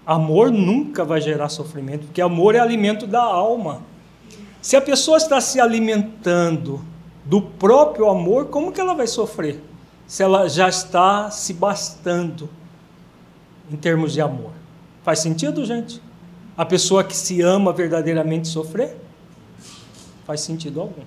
[0.04, 3.91] Amor nunca vai gerar sofrimento, porque amor é alimento da alma.
[4.62, 6.82] Se a pessoa está se alimentando
[7.26, 9.60] do próprio amor, como que ela vai sofrer?
[10.06, 12.48] Se ela já está se bastando
[13.72, 14.52] em termos de amor.
[15.04, 16.02] Faz sentido, gente?
[16.56, 18.98] A pessoa que se ama verdadeiramente sofrer?
[20.26, 21.02] Faz sentido algum.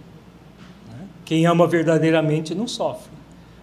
[0.91, 1.07] Né?
[1.25, 3.13] Quem ama verdadeiramente não sofre.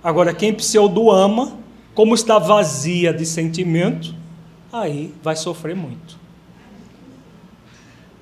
[0.04, 1.58] Agora, quem pseudo ama,
[1.94, 4.16] como está vazia de sentimento,
[4.72, 6.21] aí vai sofrer muito.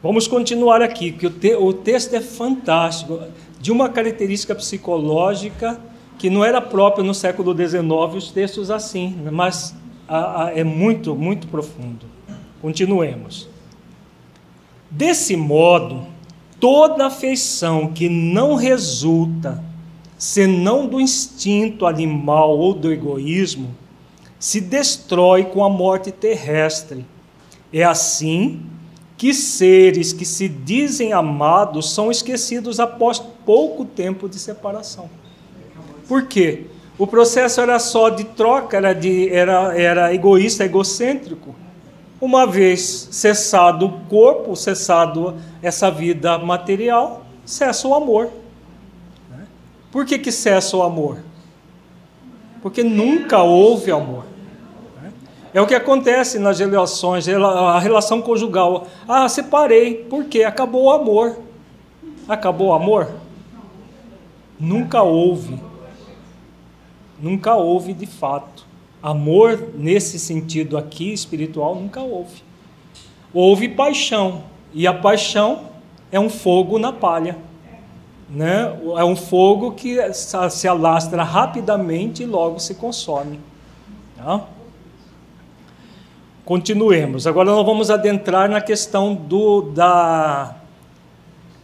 [0.01, 3.19] Vamos continuar aqui, que o, te, o texto é fantástico,
[3.59, 5.77] de uma característica psicológica
[6.17, 7.83] que não era própria no século XIX,
[8.15, 9.75] os textos assim, mas
[10.07, 12.05] a, a, é muito, muito profundo.
[12.61, 13.49] Continuemos.
[14.89, 16.07] Desse modo,
[16.61, 19.61] toda afeição que não resulta
[20.17, 23.75] senão do instinto animal ou do egoísmo,
[24.37, 27.05] se destrói com a morte terrestre.
[27.71, 28.61] É assim
[29.19, 35.09] que seres que se dizem amados são esquecidos após pouco tempo de separação.
[36.07, 36.67] Por quê?
[36.97, 41.53] O processo era só de troca, era, de, era, era egoísta, egocêntrico.
[42.21, 48.29] Uma vez cessado o corpo, cessado essa vida material, cessa o amor.
[49.91, 51.17] Por que, que cessa o amor?
[52.61, 54.28] Porque nunca houve amor.
[55.53, 58.87] É o que acontece nas relações, a relação conjugal.
[59.07, 59.95] Ah, separei.
[59.95, 60.43] Por quê?
[60.43, 61.37] Acabou o amor.
[62.27, 63.09] Acabou o amor?
[64.59, 65.59] Nunca houve.
[67.19, 68.67] Nunca houve de fato.
[69.01, 72.43] Amor, nesse sentido aqui, espiritual, nunca houve.
[73.33, 74.43] Houve paixão,
[74.73, 75.69] e a paixão
[76.11, 77.37] é um fogo na palha.
[78.29, 78.77] Né?
[78.97, 83.39] É um fogo que se alastra rapidamente e logo se consome.
[84.17, 84.45] Tá?
[86.49, 87.27] Continuemos.
[87.27, 90.55] Agora nós vamos adentrar na questão do, da,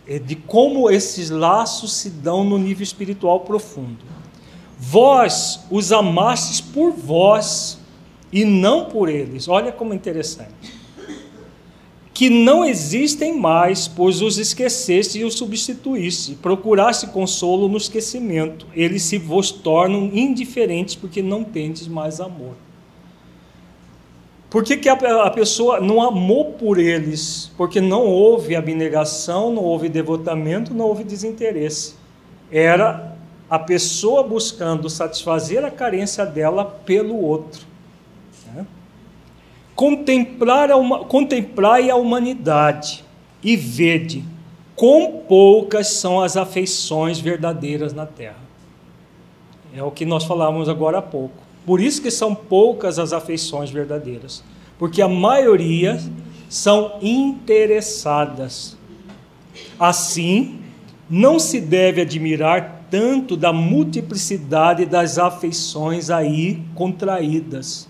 [0.07, 4.05] eh, de como esses laços se dão no nível espiritual profundo.
[4.77, 7.79] Vós os amastes por vós
[8.31, 9.47] e não por eles.
[9.47, 10.53] Olha como é interessante.
[12.13, 16.35] Que não existem mais, pois os esqueceste e os substituíste.
[16.35, 18.67] Procuraste consolo no esquecimento.
[18.75, 22.53] Eles se vos tornam indiferentes porque não tendes mais amor.
[24.55, 27.51] Por que, que a, a, pessoa não amou por eles?
[27.57, 31.95] Porque não houve abnegação, não houve devotamento, não houve desinteresse.
[32.49, 33.17] Era
[33.49, 37.65] a pessoa buscando satisfazer a carência dela pelo outro.
[38.53, 38.65] Né?
[39.75, 43.03] Contemplar a, contemplai a humanidade
[43.43, 44.23] e vede
[44.73, 48.39] quão poucas são as afeições verdadeiras na terra.
[49.75, 51.44] É o que nós falávamos agora há pouco.
[51.65, 54.43] Por isso que são poucas as afeições verdadeiras,
[54.77, 55.99] porque a maioria
[56.47, 58.77] são interessadas.
[59.79, 60.59] Assim,
[61.09, 67.87] não se deve admirar tanto da multiplicidade das afeições aí contraídas.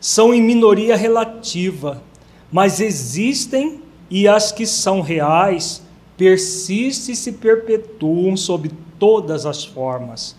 [0.00, 2.02] São em minoria relativa,
[2.50, 3.80] mas existem
[4.10, 5.82] e as que são reais
[6.16, 10.36] persistem e se perpetuam sob todas as formas.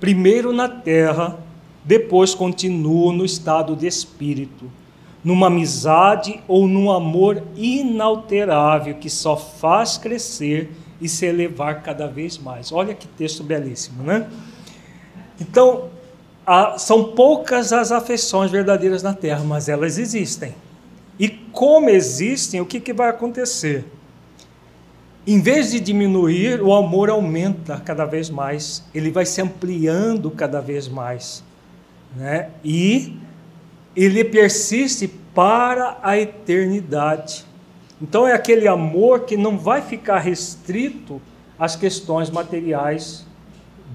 [0.00, 1.38] Primeiro na terra,
[1.90, 4.70] depois continuo no estado de espírito,
[5.24, 10.70] numa amizade ou num amor inalterável que só faz crescer
[11.00, 12.70] e se elevar cada vez mais.
[12.70, 14.28] Olha que texto belíssimo, né?
[15.40, 15.88] Então,
[16.78, 20.54] são poucas as afeições verdadeiras na terra, mas elas existem.
[21.18, 23.84] E como existem, o que, que vai acontecer?
[25.26, 30.60] Em vez de diminuir, o amor aumenta cada vez mais, ele vai se ampliando cada
[30.60, 31.49] vez mais
[32.14, 32.50] né?
[32.64, 33.16] e
[33.94, 37.44] ele persiste para a eternidade.
[38.00, 41.20] Então é aquele amor que não vai ficar restrito
[41.58, 43.26] às questões materiais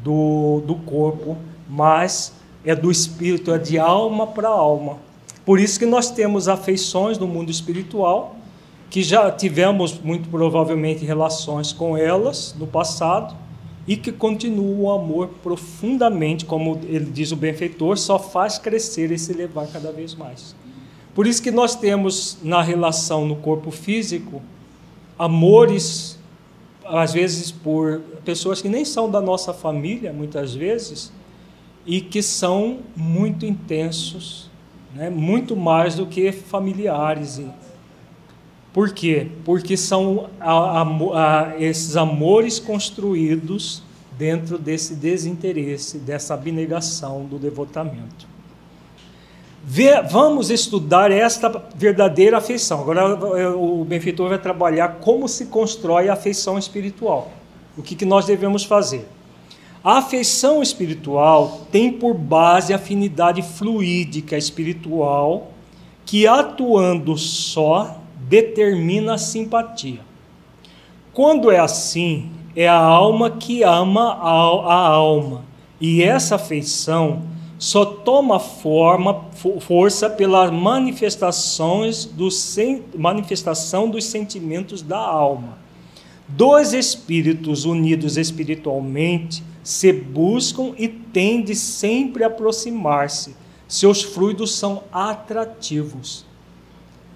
[0.03, 1.38] do, do corpo,
[1.68, 4.97] mas é do espírito, é de alma para alma.
[5.45, 8.36] Por isso que nós temos afeições no mundo espiritual,
[8.89, 13.36] que já tivemos muito provavelmente relações com elas no passado,
[13.88, 19.18] e que continua o amor profundamente, como ele diz o benfeitor, só faz crescer e
[19.18, 20.56] se elevar cada vez mais.
[21.14, 24.42] Por isso que nós temos na relação no corpo físico
[25.18, 26.20] amores
[26.86, 31.12] às vezes por pessoas que nem são da nossa família, muitas vezes,
[31.86, 34.50] e que são muito intensos,
[34.94, 35.10] né?
[35.10, 37.42] muito mais do que familiares.
[38.76, 39.28] Por quê?
[39.46, 43.82] Porque são a, a, a, esses amores construídos
[44.18, 48.28] dentro desse desinteresse, dessa abnegação do devotamento.
[49.64, 52.82] Vê, vamos estudar esta verdadeira afeição.
[52.82, 57.32] Agora o benfeitor vai trabalhar como se constrói a afeição espiritual.
[57.78, 59.08] O que, que nós devemos fazer?
[59.82, 65.54] A afeição espiritual tem por base a afinidade fluídica espiritual
[66.06, 70.02] que, atuando só, determina a simpatia.
[71.14, 75.44] Quando é assim, é a alma que ama a alma,
[75.80, 77.24] e essa afeição
[77.58, 79.26] só toma forma,
[79.62, 82.28] força pelas manifestações do,
[82.98, 85.58] manifestação dos sentimentos da alma.
[86.28, 93.36] Dois espíritos unidos espiritualmente se buscam e tendem sempre a aproximar-se.
[93.68, 96.26] Seus fluidos são atrativos.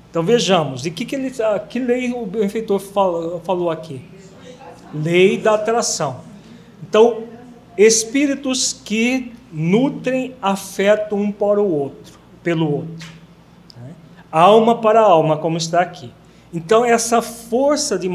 [0.09, 1.31] Então vejamos, e que, que, ele,
[1.69, 4.01] que lei o benfeitor falou, aqui?
[4.91, 6.21] Lei da atração.
[6.81, 7.25] Então,
[7.77, 13.07] espíritos que nutrem afeto um para o outro, pelo outro.
[13.77, 13.91] Né?
[14.31, 16.11] Alma para alma, como está aqui.
[16.51, 18.09] Então, essa força de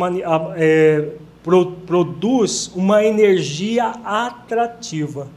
[0.57, 1.11] é,
[1.45, 5.29] pro, produz uma energia atrativa.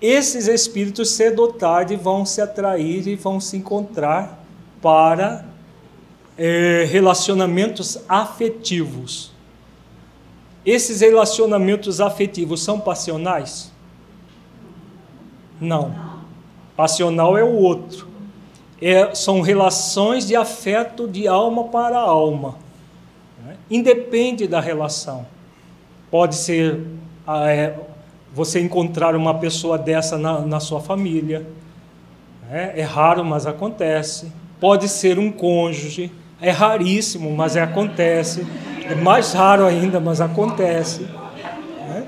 [0.00, 4.45] Esses espíritos, cedo ou tarde, vão se atrair e vão se encontrar
[4.86, 5.44] para
[6.38, 9.32] é, relacionamentos afetivos.
[10.64, 13.72] Esses relacionamentos afetivos são passionais?
[15.60, 15.92] Não.
[16.76, 18.06] Passional é o outro.
[18.80, 22.54] É, são relações de afeto de alma para alma.
[23.44, 23.56] Né?
[23.68, 25.26] Independe da relação.
[26.12, 26.80] Pode ser
[27.26, 27.76] ah, é,
[28.32, 31.44] você encontrar uma pessoa dessa na, na sua família,
[32.48, 34.45] É, é raro, mas acontece.
[34.66, 36.10] Pode ser um cônjuge,
[36.40, 38.44] é raríssimo, mas é, acontece.
[38.82, 41.02] É mais raro ainda, mas acontece.
[41.02, 42.04] Né?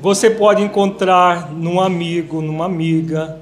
[0.00, 3.40] Você pode encontrar num amigo, numa amiga,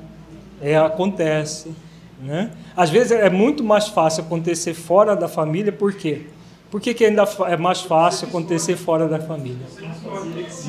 [0.59, 1.71] é, acontece.
[2.19, 2.51] Né?
[2.75, 6.29] Às vezes é muito mais fácil acontecer fora da família, por quê?
[6.71, 9.67] Por que, que ainda é mais fácil acontecer fora da família?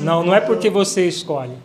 [0.00, 1.56] Não, não é porque você escolhe.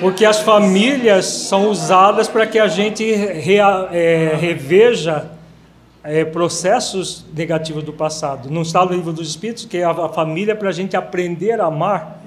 [0.00, 5.28] Porque as famílias são usadas para que a gente rea, é, reveja
[6.04, 8.48] é, processos negativos do passado.
[8.48, 11.60] Não está no livro dos Espíritos que a, a família é para a gente aprender
[11.60, 12.22] a amar.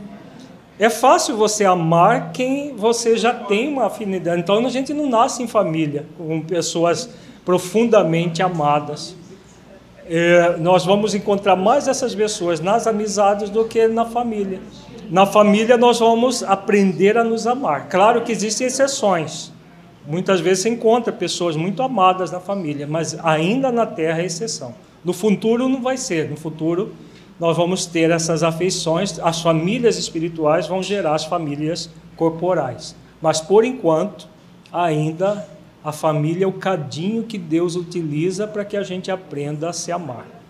[0.78, 4.42] É fácil você amar quem você já tem uma afinidade.
[4.42, 7.10] Então a gente não nasce em família com pessoas
[7.46, 9.16] profundamente amadas.
[10.10, 14.60] É, nós vamos encontrar mais essas pessoas nas amizades do que na família.
[15.12, 17.90] Na família nós vamos aprender a nos amar.
[17.90, 19.52] Claro que existem exceções.
[20.08, 24.74] Muitas vezes você encontra pessoas muito amadas na família, mas ainda na terra é exceção.
[25.04, 26.30] No futuro não vai ser.
[26.30, 26.94] No futuro
[27.38, 29.20] nós vamos ter essas afeições.
[29.20, 32.96] As famílias espirituais vão gerar as famílias corporais.
[33.22, 34.30] Mas por enquanto,
[34.72, 35.46] ainda
[35.84, 39.92] a família é o cadinho que Deus utiliza para que a gente aprenda a se
[39.92, 40.41] amar.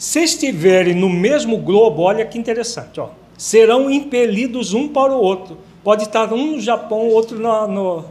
[0.00, 5.58] Se estiverem no mesmo globo, olha que interessante, ó, serão impelidos um para o outro.
[5.84, 8.06] Pode estar um no Japão, outro no.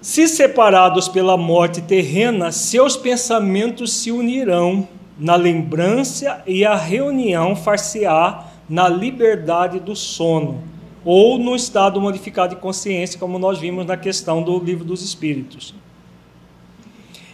[0.00, 8.46] Se separados pela morte terrena, seus pensamentos se unirão na lembrança e a reunião far-se-á
[8.66, 10.62] na liberdade do sono,
[11.04, 15.74] ou no estado modificado de consciência, como nós vimos na questão do livro dos Espíritos.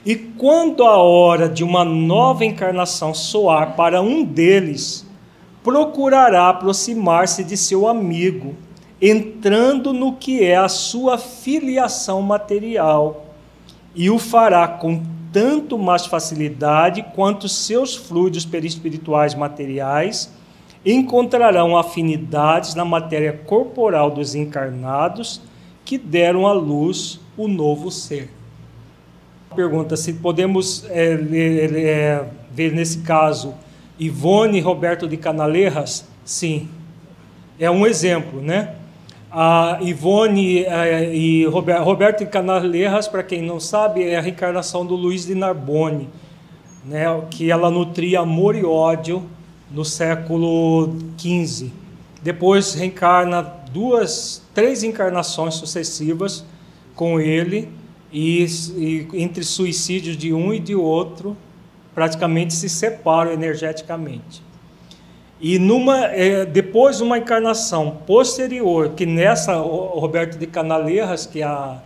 [0.06, 5.06] E quando a hora de uma nova encarnação soar para um deles,
[5.62, 8.54] procurará aproximar-se de seu amigo,
[9.00, 13.24] entrando no que é a sua filiação material,
[13.94, 15.02] e o fará com
[15.32, 20.30] tanto mais facilidade quanto seus fluidos perispirituais materiais
[20.84, 25.40] encontrarão afinidades na matéria corporal dos encarnados
[25.82, 28.30] que deram à luz o novo ser
[29.54, 33.54] pergunta se podemos é, é, ver nesse caso
[33.98, 36.06] Ivone Roberto de Canaleiras.
[36.24, 36.68] Sim,
[37.58, 38.74] é um exemplo, né?
[39.30, 44.94] A Ivone é, e Roberto de Canaleiras, para quem não sabe, é a reencarnação do
[44.94, 46.08] Luiz de Narbonne,
[46.84, 47.04] né?
[47.30, 49.24] Que ela nutria amor e ódio
[49.70, 51.70] no século XV.
[52.22, 53.42] Depois reencarna
[53.72, 56.44] duas, três encarnações sucessivas
[56.94, 57.68] com ele
[58.14, 58.46] e,
[58.76, 61.36] e entre suicídios de um e de outro
[61.92, 64.40] praticamente se separam energeticamente.
[65.40, 71.82] E numa, é, depois uma encarnação posterior, que nessa, Roberto de Canaleiras, que a,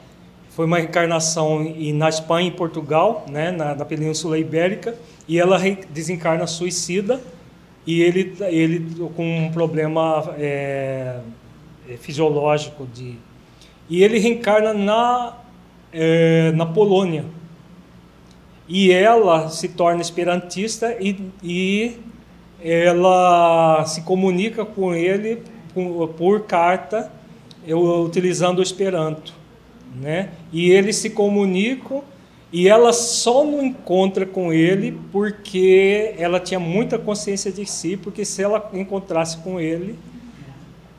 [0.51, 4.95] foi uma encarnação em, na Espanha e Portugal, né, na, na Península Ibérica,
[5.27, 5.59] e ela
[5.91, 7.21] desencarna suicida,
[7.87, 11.21] e ele, ele com um problema é,
[11.89, 13.17] é, fisiológico, de,
[13.89, 15.35] e ele reencarna na
[15.93, 17.25] é, na Polônia.
[18.69, 21.97] E ela se torna esperantista e, e
[22.61, 27.11] ela se comunica com ele por, por carta,
[27.67, 29.33] eu, utilizando o Esperanto.
[29.95, 30.31] Né?
[30.53, 32.03] E eles se comunicam
[32.53, 38.25] e ela só não encontra com ele porque ela tinha muita consciência de si, porque
[38.25, 39.99] se ela encontrasse com ele,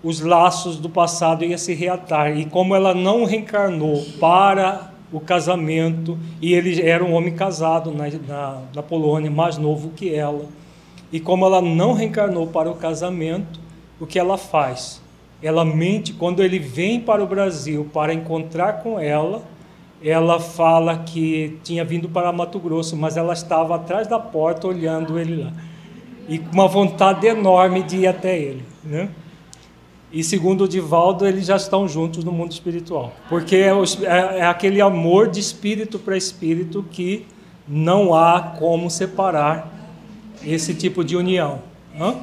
[0.04, 2.38] os laços do passado iam se reatar.
[2.38, 8.08] E como ela não reencarnou para o casamento, e ele era um homem casado na,
[8.28, 10.46] na, na Polônia, mais novo que ela,
[11.12, 13.60] e como ela não reencarnou para o casamento,
[14.00, 15.02] o que ela faz?
[15.42, 19.42] Ela mente quando ele vem para o Brasil para encontrar com ela.
[20.02, 25.20] Ela fala que tinha vindo para Mato Grosso, mas ela estava atrás da porta olhando
[25.20, 25.52] ele lá.
[26.28, 28.64] E com uma vontade enorme de ir até ele.
[28.84, 29.10] Né?
[30.12, 33.14] E segundo o Divaldo, eles já estão juntos no mundo espiritual.
[33.28, 37.28] Porque é, é, é aquele amor de espírito para espírito que
[37.68, 39.72] não há como separar
[40.44, 41.60] esse tipo de união.
[42.00, 42.16] Hã?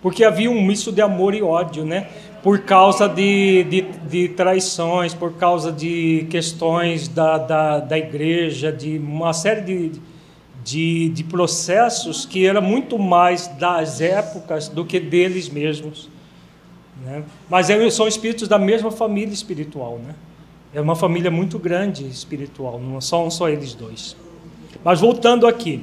[0.00, 2.08] Porque havia um misto de amor e ódio, né?
[2.42, 8.98] Por causa de, de, de traições, por causa de questões da, da, da igreja, de
[8.98, 9.92] uma série de,
[10.64, 16.08] de, de processos que era muito mais das épocas do que deles mesmos.
[17.04, 17.24] Né?
[17.48, 19.98] Mas são espíritos da mesma família espiritual.
[19.98, 20.14] Né?
[20.74, 24.16] É uma família muito grande espiritual, não são só eles dois.
[24.84, 25.82] Mas voltando aqui.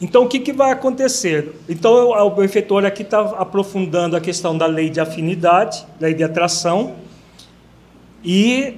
[0.00, 1.52] Então, o que, que vai acontecer?
[1.68, 6.94] Então, o benfeitor aqui está aprofundando a questão da lei de afinidade, lei de atração,
[8.24, 8.76] e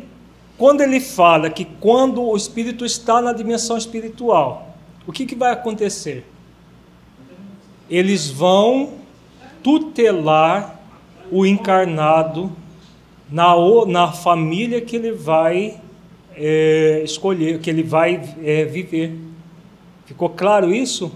[0.56, 4.74] quando ele fala que quando o espírito está na dimensão espiritual,
[5.06, 6.26] o que, que vai acontecer?
[7.88, 8.94] Eles vão
[9.62, 10.79] tutelar
[11.30, 12.50] o encarnado
[13.30, 13.54] na,
[13.86, 15.80] na família que ele vai
[16.34, 19.16] é, escolher, que ele vai é, viver.
[20.06, 21.12] Ficou claro isso?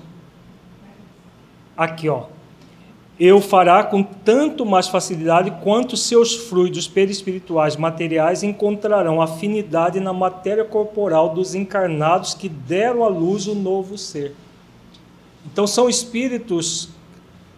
[1.76, 2.26] Aqui, ó.
[3.18, 10.64] Eu fará com tanto mais facilidade quanto seus fluidos perispirituais materiais encontrarão afinidade na matéria
[10.64, 14.34] corporal dos encarnados que deram à luz o novo ser.
[15.46, 16.88] Então são espíritos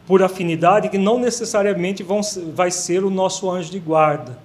[0.07, 2.21] por afinidade que não necessariamente vão
[2.55, 4.39] vai ser o nosso anjo de guarda,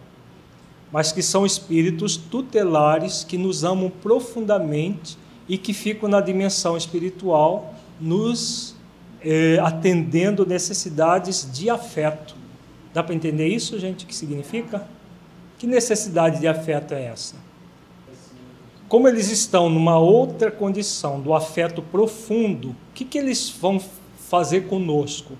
[0.91, 7.75] mas que são espíritos tutelares que nos amam profundamente e que ficam na dimensão espiritual,
[7.99, 8.75] nos
[9.23, 12.35] eh, atendendo necessidades de afeto.
[12.93, 14.03] Dá para entender isso, gente?
[14.03, 14.85] O que significa?
[15.57, 17.35] Que necessidade de afeto é essa?
[18.89, 23.81] Como eles estão numa outra condição do afeto profundo, o que, que eles vão
[24.27, 25.33] fazer conosco?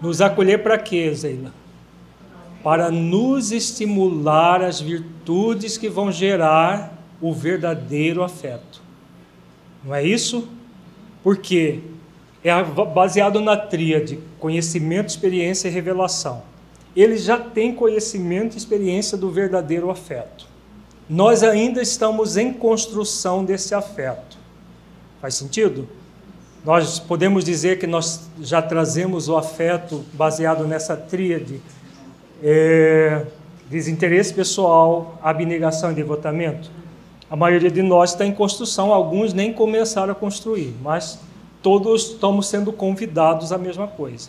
[0.00, 1.52] Nos acolher para quê, Zeila?
[2.62, 8.82] Para nos estimular as virtudes que vão gerar o verdadeiro afeto.
[9.84, 10.48] Não é isso?
[11.22, 11.80] Porque
[12.42, 16.42] é baseado na tríade conhecimento, experiência e revelação.
[16.94, 20.46] Ele já tem conhecimento e experiência do verdadeiro afeto.
[21.08, 24.38] Nós ainda estamos em construção desse afeto.
[25.20, 25.88] Faz sentido?
[26.66, 31.62] Nós podemos dizer que nós já trazemos o afeto baseado nessa tríade:
[32.42, 33.24] é,
[33.70, 36.68] desinteresse pessoal, abnegação e devotamento.
[37.30, 41.20] A maioria de nós está em construção, alguns nem começaram a construir, mas
[41.62, 44.28] todos estamos sendo convidados à mesma coisa.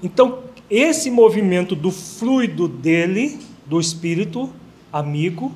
[0.00, 4.48] Então, esse movimento do fluido dele, do espírito
[4.92, 5.50] amigo,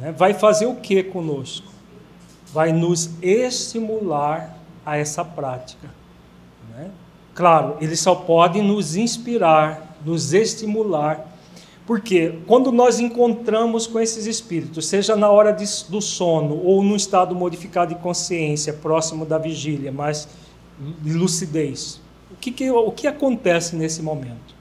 [0.00, 1.68] né, vai fazer o que conosco?
[2.52, 4.53] Vai nos estimular
[4.84, 5.88] a essa prática.
[6.70, 6.90] Né?
[7.34, 11.34] Claro, ele só pode nos inspirar, nos estimular
[11.86, 16.96] porque quando nós encontramos com esses espíritos, seja na hora de, do sono ou num
[16.96, 20.26] estado modificado de consciência, próximo da vigília, mas
[20.78, 22.00] de lucidez,
[22.32, 24.54] o que, que, o que acontece nesse momento?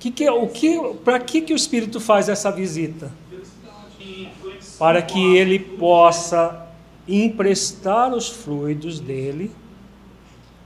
[0.00, 3.10] Que que, o que, Para que, que o espírito faz essa visita?
[4.78, 6.67] Para que ele possa
[7.08, 9.50] emprestar os fluidos dele,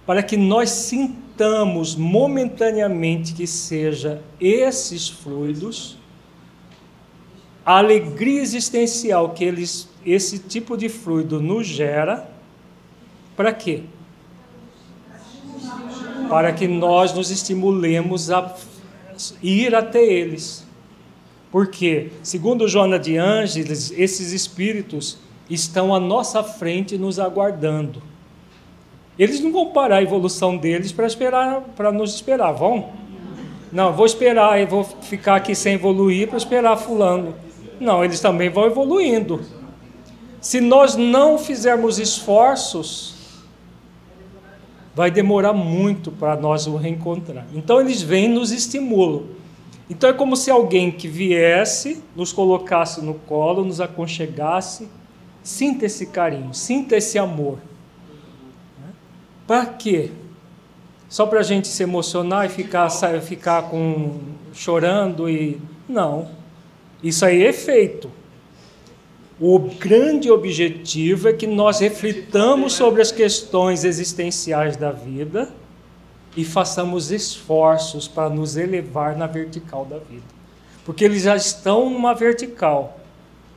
[0.04, 5.96] para que nós sintamos momentaneamente que seja esses fluidos,
[7.64, 12.28] a alegria existencial que eles, esse tipo de fluido nos gera,
[13.36, 13.84] para quê?
[16.28, 18.56] Para que nós nos estimulemos a
[19.40, 20.66] ir até eles.
[21.52, 25.18] Porque, segundo Joana de Ângeles, esses espíritos
[25.54, 28.02] estão à nossa frente nos aguardando.
[29.18, 32.90] Eles não vão parar a evolução deles para esperar, para nos esperar, vão?
[33.70, 37.34] Não, vou esperar e vou ficar aqui sem evoluir para esperar fulano.
[37.80, 39.40] Não, eles também vão evoluindo.
[40.40, 43.14] Se nós não fizermos esforços,
[44.94, 47.46] vai demorar muito para nós o reencontrar.
[47.54, 49.24] Então eles vêm nos estimulam.
[49.88, 54.88] Então é como se alguém que viesse, nos colocasse no colo, nos aconchegasse,
[55.42, 57.58] sinta esse carinho, sinta esse amor.
[59.46, 60.10] Para quê?
[61.08, 62.88] Só para a gente se emocionar e ficar,
[63.20, 64.18] ficar com,
[64.54, 65.60] chorando e.
[65.88, 66.28] Não.
[67.02, 68.10] Isso aí é feito.
[69.40, 75.52] O grande objetivo é que nós reflitamos sobre as questões existenciais da vida
[76.36, 80.22] e façamos esforços para nos elevar na vertical da vida.
[80.84, 83.01] Porque eles já estão numa vertical.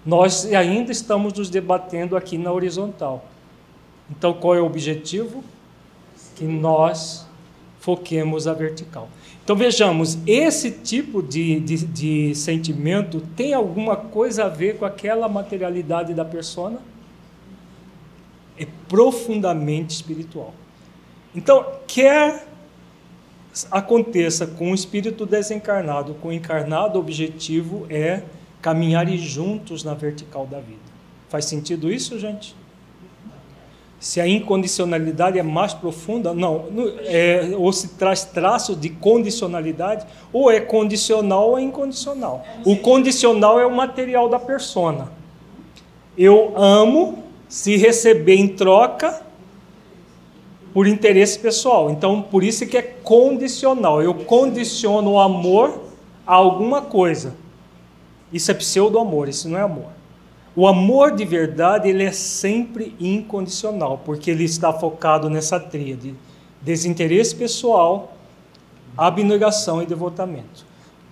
[0.06, 3.26] Nós ainda estamos nos debatendo aqui na horizontal.
[4.10, 5.44] Então, qual é o objetivo?
[6.36, 7.26] que nós
[7.80, 9.10] foquemos a vertical.
[9.44, 15.30] Então vejamos, esse tipo de, de, de, sentimento tem alguma coisa a ver com aquela
[15.30, 16.80] materialidade da persona?
[18.58, 20.54] É profundamente espiritual.
[21.36, 22.48] Então, quer
[23.72, 28.24] aconteça com o espírito desencarnado, com o encarnado, o objetivo é
[28.66, 30.80] caminhar juntos na vertical da vida.
[31.30, 32.56] Faz sentido isso, gente?
[34.00, 36.66] se a incondicionalidade é mais profunda, não,
[37.06, 42.44] é, ou se traz traço de condicionalidade, ou é condicional ou é incondicional.
[42.64, 45.12] O condicional é o material da persona.
[46.16, 49.22] Eu amo, se receber em troca,
[50.72, 51.90] por interesse pessoal.
[51.90, 54.04] Então, por isso que é condicional.
[54.04, 55.82] Eu condiciono o amor
[56.28, 57.45] a alguma coisa.
[58.32, 59.92] Isso é pseudo-amor, isso não é amor.
[60.56, 66.16] O amor de verdade, ele é sempre incondicional, porque ele está focado nessa tríade:
[66.62, 68.14] desinteresse pessoal,
[68.98, 70.66] abnegação e devotamento.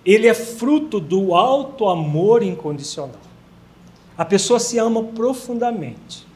[0.04, 3.20] Ele é fruto do alto amor incondicional.
[4.16, 6.26] A pessoa se ama profundamente,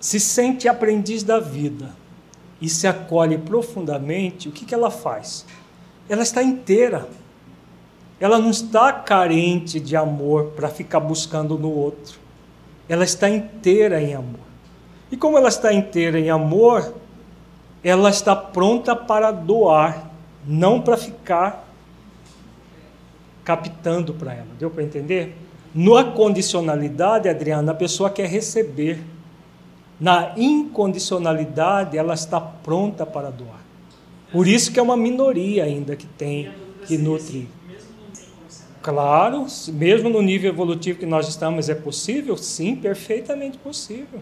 [0.00, 1.94] se sente aprendiz da vida
[2.60, 4.48] e se acolhe profundamente.
[4.48, 5.44] O que, que ela faz?
[6.08, 7.08] Ela está inteira
[8.22, 12.20] ela não está carente de amor para ficar buscando no outro.
[12.88, 14.46] Ela está inteira em amor.
[15.10, 16.94] E como ela está inteira em amor,
[17.82, 20.08] ela está pronta para doar,
[20.46, 21.68] não para ficar
[23.42, 24.46] captando para ela.
[24.56, 25.36] Deu para entender?
[25.74, 29.02] Na condicionalidade, Adriana, a pessoa quer receber.
[29.98, 33.62] Na incondicionalidade, ela está pronta para doar.
[34.30, 36.52] Por isso que é uma minoria ainda que tem,
[36.86, 37.48] que nutre.
[38.82, 42.36] Claro, mesmo no nível evolutivo que nós estamos, é possível?
[42.36, 44.20] Sim, perfeitamente possível.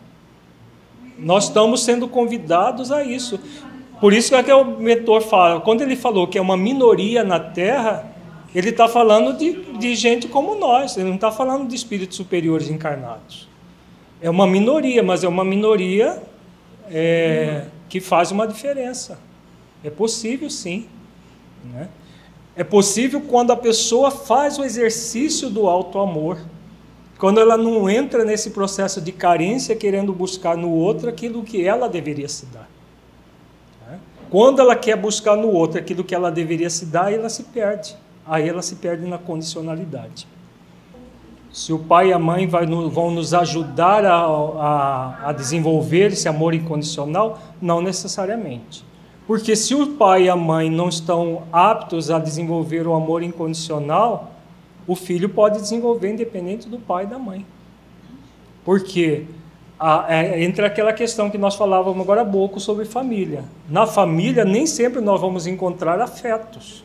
[1.18, 3.40] Nós estamos sendo convidados a isso.
[4.00, 7.40] Por isso é que o mentor fala, quando ele falou que é uma minoria na
[7.40, 8.10] Terra,
[8.54, 12.68] ele está falando de, de gente como nós, ele não está falando de espíritos superiores
[12.68, 13.48] encarnados.
[14.20, 16.22] É uma minoria, mas é uma minoria
[16.90, 19.18] é, que faz uma diferença.
[19.82, 20.86] É possível, sim.
[21.64, 21.88] Né?
[22.60, 26.36] É possível quando a pessoa faz o exercício do alto amor,
[27.18, 31.88] quando ela não entra nesse processo de carência querendo buscar no outro aquilo que ela
[31.88, 32.68] deveria se dar.
[33.88, 33.98] Né?
[34.28, 37.96] Quando ela quer buscar no outro aquilo que ela deveria se dar, ela se perde.
[38.26, 40.28] Aí ela se perde na condicionalidade.
[41.50, 46.52] Se o pai e a mãe vão nos ajudar a, a, a desenvolver esse amor
[46.52, 48.84] incondicional, não necessariamente.
[49.30, 54.32] Porque se o pai e a mãe não estão aptos a desenvolver o amor incondicional,
[54.88, 57.46] o filho pode desenvolver independente do pai e da mãe.
[58.64, 59.26] Porque
[59.78, 63.44] a, é, entra aquela questão que nós falávamos agora há pouco sobre família.
[63.68, 66.82] Na família, nem sempre nós vamos encontrar afetos.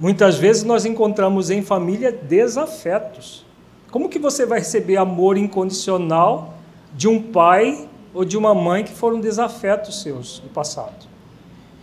[0.00, 3.44] Muitas vezes nós encontramos em família desafetos.
[3.90, 6.54] Como que você vai receber amor incondicional
[6.94, 11.15] de um pai ou de uma mãe que foram desafetos seus no passado?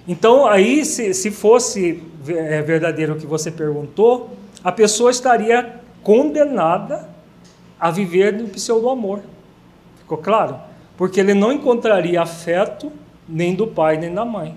[0.07, 4.31] Então, aí, se, se fosse é, verdadeiro o que você perguntou,
[4.63, 7.09] a pessoa estaria condenada
[7.79, 9.21] a viver no pseudo-amor.
[9.97, 10.57] Ficou claro?
[10.97, 12.91] Porque ele não encontraria afeto
[13.27, 14.55] nem do pai nem da mãe.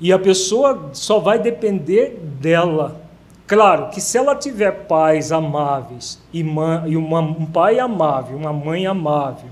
[0.00, 3.00] E a pessoa só vai depender dela.
[3.46, 8.86] Claro que se ela tiver pais amáveis e, e uma, um pai amável, uma mãe
[8.86, 9.50] amável,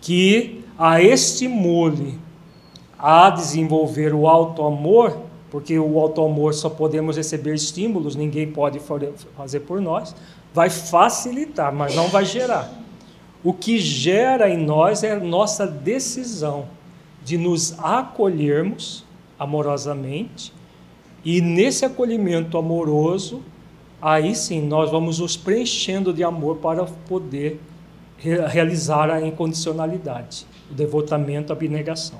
[0.00, 2.18] que a estimule
[2.98, 5.16] a desenvolver o alto amor,
[5.50, 8.80] porque o alto amor só podemos receber estímulos, ninguém pode
[9.36, 10.14] fazer por nós,
[10.52, 12.70] vai facilitar, mas não vai gerar.
[13.44, 16.66] O que gera em nós é a nossa decisão
[17.24, 19.04] de nos acolhermos
[19.38, 20.52] amorosamente
[21.24, 23.42] e nesse acolhimento amoroso,
[24.00, 27.60] aí sim nós vamos nos preenchendo de amor para poder
[28.16, 32.18] realizar a incondicionalidade, o devotamento, a abnegação.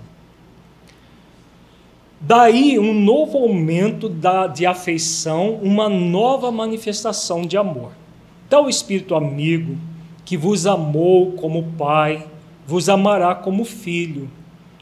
[2.20, 7.92] Daí um novo aumento da, de afeição, uma nova manifestação de amor.
[8.50, 9.76] Tal Espírito amigo,
[10.24, 12.26] que vos amou como pai,
[12.66, 14.28] vos amará como filho,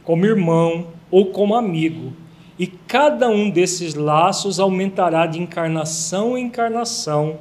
[0.03, 2.15] como irmão ou como amigo.
[2.59, 7.39] E cada um desses laços aumentará de encarnação em encarnação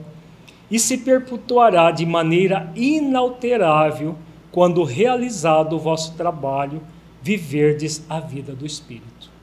[0.70, 4.16] e se perpetuará de maneira inalterável
[4.52, 6.82] quando realizado o vosso trabalho,
[7.22, 9.35] viverdes a vida do Espírito.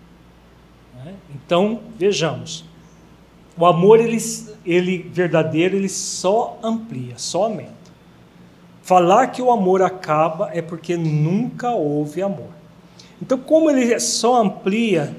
[1.04, 1.14] Né?
[1.34, 2.64] Então, vejamos.
[3.56, 4.18] O amor, ele,
[4.64, 7.72] ele verdadeiro, ele só amplia, só aumenta.
[8.82, 12.50] Falar que o amor acaba é porque nunca houve amor.
[13.20, 15.14] Então, como ele só amplia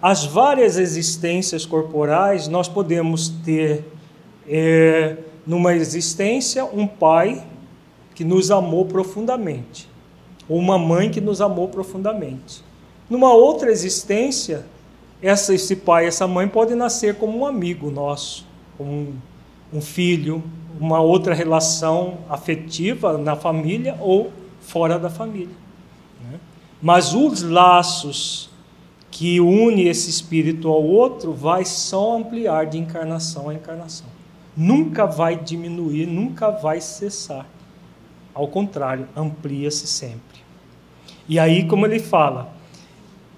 [0.00, 3.84] as várias existências corporais, nós podemos ter
[4.48, 7.44] é, numa existência um pai
[8.14, 9.88] que nos amou profundamente,
[10.48, 12.62] ou uma mãe que nos amou profundamente.
[13.08, 14.64] Numa outra existência,
[15.22, 19.14] essa, esse pai, essa mãe pode nascer como um amigo nosso, como um,
[19.72, 20.42] um filho,
[20.78, 25.54] uma outra relação afetiva na família ou fora da família.
[26.22, 26.38] Né?
[26.80, 28.50] Mas os laços
[29.10, 34.06] que une esse espírito ao outro vai só ampliar de encarnação a encarnação.
[34.56, 37.46] Nunca vai diminuir, nunca vai cessar.
[38.32, 40.40] Ao contrário, amplia-se sempre.
[41.28, 42.52] E aí, como ele fala,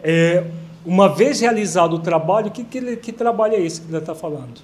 [0.03, 0.45] é,
[0.85, 4.61] uma vez realizado o trabalho, que, que, que trabalho é esse que ele está falando?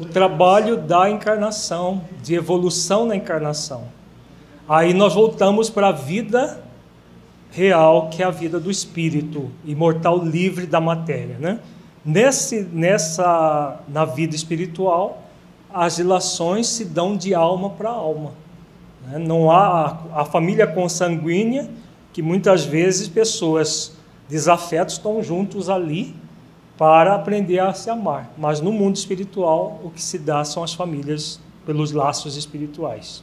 [0.00, 3.84] O trabalho da encarnação, de evolução na encarnação.
[4.68, 6.60] Aí nós voltamos para a vida
[7.50, 11.60] real, que é a vida do espírito, imortal livre da matéria, né?
[12.04, 15.22] Nesse, nessa, na vida espiritual,
[15.72, 18.32] as relações se dão de alma para alma.
[19.06, 19.18] Né?
[19.18, 21.68] Não há a família consanguínea,
[22.12, 23.92] que muitas vezes pessoas
[24.28, 26.14] desafetos estão juntos ali
[26.76, 28.32] para aprender a se amar.
[28.36, 33.22] Mas no mundo espiritual, o que se dá são as famílias pelos laços espirituais.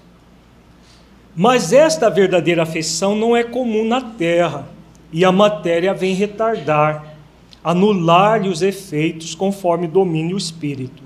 [1.36, 4.68] Mas esta verdadeira afeição não é comum na terra,
[5.12, 7.16] e a matéria vem retardar,
[7.64, 11.04] anular-lhe os efeitos conforme domine o espírito.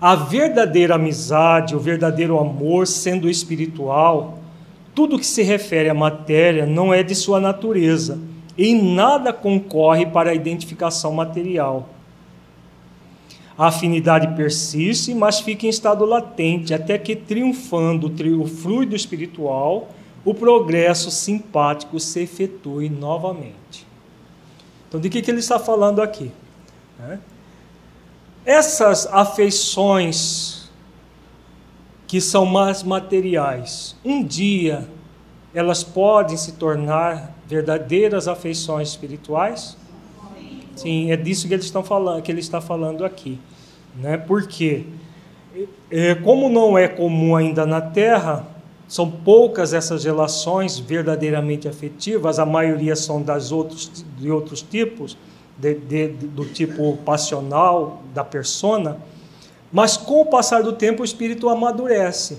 [0.00, 4.38] A verdadeira amizade, o verdadeiro amor, sendo espiritual,
[4.94, 8.18] tudo que se refere à matéria não é de sua natureza,
[8.56, 11.88] em nada concorre para a identificação material.
[13.56, 19.88] A afinidade persiste, mas fica em estado latente, até que, triunfando o fluido espiritual,
[20.24, 23.86] o progresso simpático se efetue novamente.
[24.88, 26.30] Então, de que, que ele está falando aqui?
[28.44, 30.61] Essas afeições
[32.12, 34.86] que são mais materiais, um dia
[35.54, 39.78] elas podem se tornar verdadeiras afeições espirituais?
[40.76, 43.38] Sim, é disso que, falando, que ele está falando aqui.
[43.96, 44.18] Né?
[44.18, 44.84] Porque,
[45.90, 48.46] é, como não é comum ainda na Terra,
[48.86, 55.16] são poucas essas relações verdadeiramente afetivas, a maioria são das outros, de outros tipos,
[55.56, 58.98] de, de, do tipo passional, da persona,
[59.72, 62.38] mas com o passar do tempo o espírito amadurece.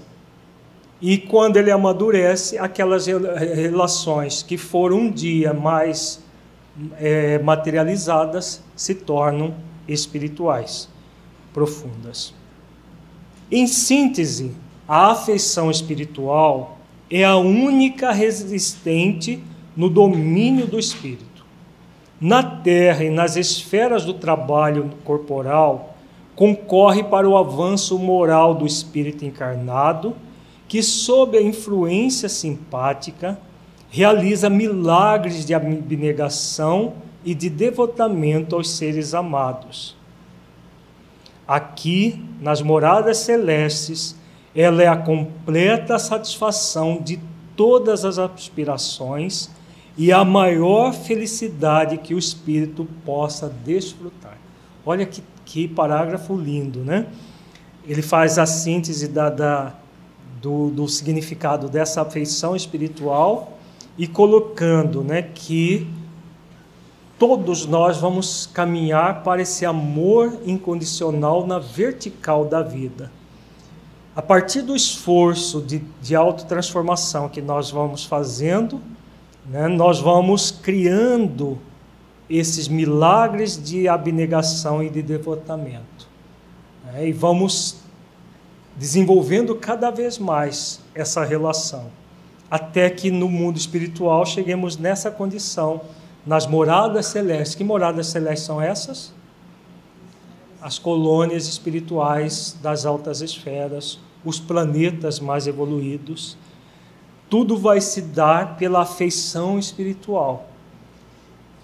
[1.02, 6.24] E quando ele amadurece, aquelas relações que foram um dia mais
[6.98, 9.54] é, materializadas se tornam
[9.88, 10.88] espirituais,
[11.54, 12.34] profundas.
[13.52, 14.56] Em síntese,
[14.88, 16.78] a afeição espiritual
[17.10, 19.44] é a única resistente
[19.76, 21.46] no domínio do espírito.
[22.20, 25.93] Na terra e nas esferas do trabalho corporal,
[26.36, 30.16] concorre para o avanço moral do espírito encarnado
[30.68, 33.38] que, sob a influência simpática,
[33.90, 36.94] realiza milagres de abnegação
[37.24, 39.96] e de devotamento aos seres amados.
[41.48, 44.16] Aqui, nas moradas celestes,
[44.56, 47.20] ela é a completa satisfação de
[47.56, 49.50] todas as aspirações
[49.98, 54.38] e a maior felicidade que o espírito possa desfrutar.
[54.86, 57.08] Olha que, que parágrafo lindo, né?
[57.86, 59.74] Ele faz a síntese da, da
[60.44, 63.58] do, do significado dessa afeição espiritual
[63.98, 65.88] e colocando né, que
[67.18, 73.10] todos nós vamos caminhar para esse amor incondicional na vertical da vida.
[74.14, 78.82] A partir do esforço de, de autotransformação que nós vamos fazendo,
[79.46, 81.58] né, nós vamos criando
[82.30, 86.08] esses milagres de abnegação e de devotamento.
[86.86, 87.78] Né, e vamos
[88.76, 91.92] desenvolvendo cada vez mais essa relação,
[92.50, 95.82] até que no mundo espiritual cheguemos nessa condição,
[96.26, 97.56] nas moradas celestes.
[97.56, 99.14] Que moradas celestes são essas?
[100.62, 106.38] As colônias espirituais das altas esferas, os planetas mais evoluídos.
[107.30, 110.48] Tudo vai se dar pela afeição espiritual.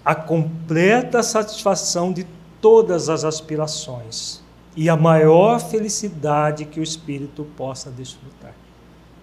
[0.04, 2.26] A completa satisfação de
[2.60, 4.42] todas as aspirações
[4.76, 8.54] e a maior felicidade que o espírito possa desfrutar.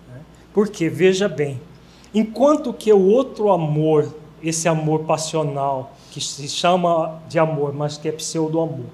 [0.10, 0.22] Né?
[0.54, 1.60] Porque, veja bem,
[2.14, 8.08] enquanto que o outro amor, esse amor passional, que se chama de amor, mas que
[8.08, 8.86] é pseudo-amor,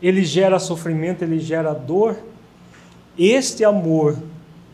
[0.00, 2.18] ele gera sofrimento, ele gera dor,
[3.16, 4.16] este amor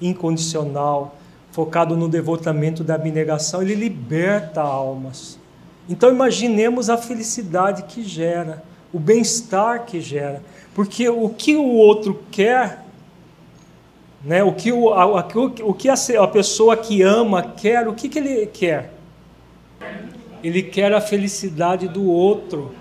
[0.01, 1.17] incondicional,
[1.51, 5.38] focado no devotamento da abnegação, ele liberta almas.
[5.89, 8.63] Então imaginemos a felicidade que gera,
[8.93, 10.43] o bem-estar que gera.
[10.75, 12.85] Porque o que o outro quer,
[14.23, 18.09] né, o, que o, a, o que a, a pessoa que ama quer, o que,
[18.09, 18.93] que ele quer?
[20.45, 22.75] Ele quer a felicidade do outro.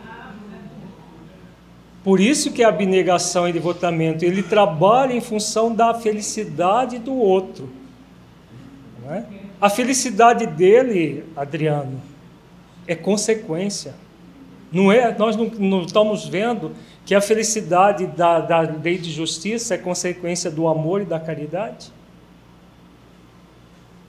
[2.03, 7.69] Por isso que a abnegação e devotamento, ele trabalha em função da felicidade do outro.
[9.09, 9.23] É?
[9.59, 12.01] A felicidade dele, Adriano,
[12.87, 13.93] é consequência.
[14.71, 16.71] Não é, nós não, não estamos vendo
[17.05, 21.91] que a felicidade da, da lei de justiça é consequência do amor e da caridade?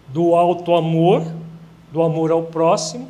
[0.09, 1.25] Do alto amor,
[1.93, 3.09] do amor ao próximo,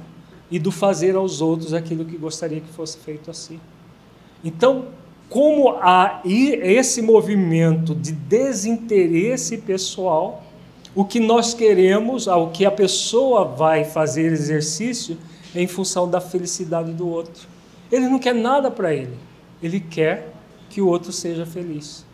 [0.50, 3.60] e do fazer aos outros aquilo que gostaria que fosse feito a si.
[4.42, 4.86] Então,
[5.28, 10.42] como há esse movimento de desinteresse pessoal,
[10.94, 15.18] o que nós queremos, o que a pessoa vai fazer exercício,
[15.54, 17.46] em função da felicidade do outro.
[17.90, 19.16] Ele não quer nada para ele,
[19.62, 20.32] ele quer
[20.68, 22.06] que o outro seja feliz.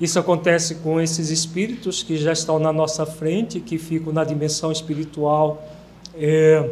[0.00, 4.70] Isso acontece com esses espíritos que já estão na nossa frente, que ficam na dimensão
[4.70, 5.66] espiritual
[6.14, 6.68] é,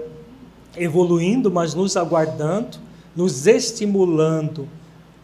[0.77, 2.79] evoluindo, mas nos aguardando,
[3.17, 4.69] nos estimulando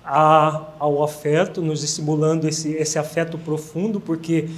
[0.05, 4.49] a, ao afeto, nos estimulando esse, esse afeto profundo, porque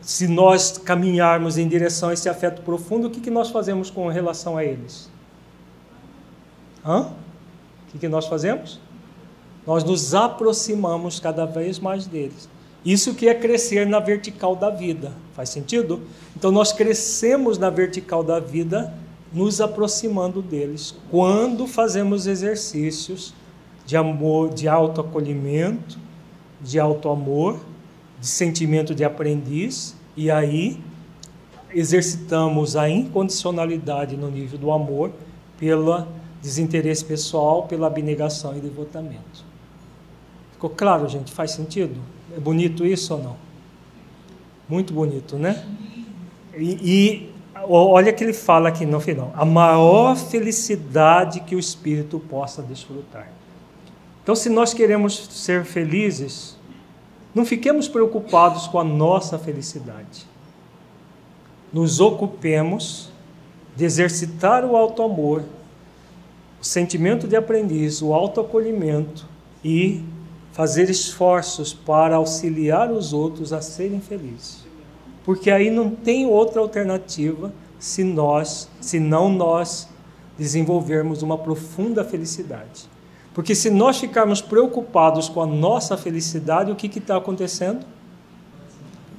[0.00, 4.06] se nós caminharmos em direção a esse afeto profundo, o que, que nós fazemos com
[4.08, 5.10] relação a eles?
[6.84, 7.00] Hã?
[7.02, 8.80] O que, que nós fazemos?
[9.66, 12.48] Nós nos aproximamos cada vez mais deles.
[12.84, 15.12] Isso que é crescer na vertical da vida.
[15.32, 16.02] Faz sentido?
[16.36, 18.92] Então nós crescemos na vertical da vida
[19.32, 23.34] nos aproximando deles quando fazemos exercícios
[23.86, 25.98] de amor, de autoacolhimento,
[26.60, 27.58] de autoamor,
[28.20, 30.78] de sentimento de aprendiz e aí
[31.72, 35.10] exercitamos a incondicionalidade no nível do amor
[35.58, 36.06] pelo
[36.44, 39.42] desinteresse pessoal, pela abnegação e devotamento.
[40.52, 41.32] Ficou claro, gente?
[41.32, 41.98] Faz sentido?
[42.36, 43.36] É bonito isso ou não?
[44.68, 45.64] Muito bonito, né?
[46.54, 47.32] E, e
[47.66, 53.32] olha que ele fala aqui no final: a maior felicidade que o espírito possa desfrutar.
[54.22, 56.58] Então, se nós queremos ser felizes,
[57.34, 60.26] não fiquemos preocupados com a nossa felicidade.
[61.72, 63.08] Nos ocupemos
[63.74, 65.42] de exercitar o alto amor,
[66.64, 69.26] o sentimento de aprendiz, o autoacolhimento
[69.62, 70.02] e
[70.50, 74.64] fazer esforços para auxiliar os outros a serem felizes.
[75.26, 79.90] Porque aí não tem outra alternativa se nós, se não nós
[80.38, 82.88] desenvolvermos uma profunda felicidade.
[83.34, 87.84] Porque se nós ficarmos preocupados com a nossa felicidade, o que está acontecendo?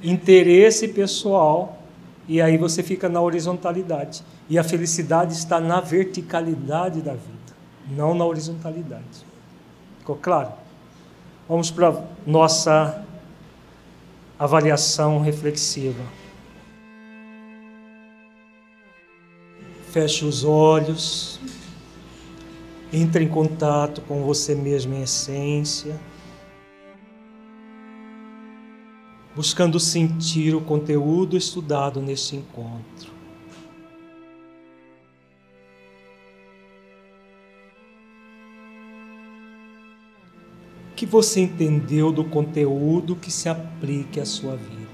[0.02, 1.80] Interesse pessoal,
[2.26, 4.24] e aí você fica na horizontalidade.
[4.50, 7.35] E a felicidade está na verticalidade da vida,
[7.88, 9.24] não na horizontalidade.
[9.98, 10.52] Ficou claro?
[11.48, 13.04] Vamos para nossa
[14.38, 16.02] avaliação reflexiva.
[19.90, 21.40] Feche os olhos.
[22.92, 25.98] Entre em contato com você mesmo em essência.
[29.34, 33.15] Buscando sentir o conteúdo estudado neste encontro.
[40.96, 44.85] Que você entendeu do conteúdo que se aplique à sua vida.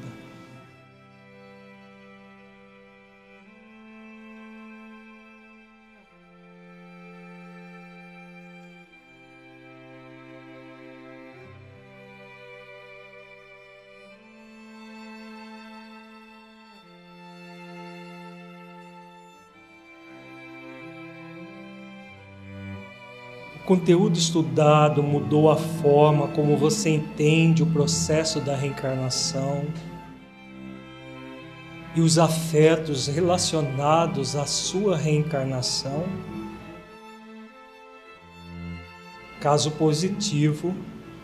[23.72, 29.64] Conteúdo estudado mudou a forma como você entende o processo da reencarnação
[31.96, 36.04] e os afetos relacionados à sua reencarnação?
[39.40, 40.76] Caso positivo,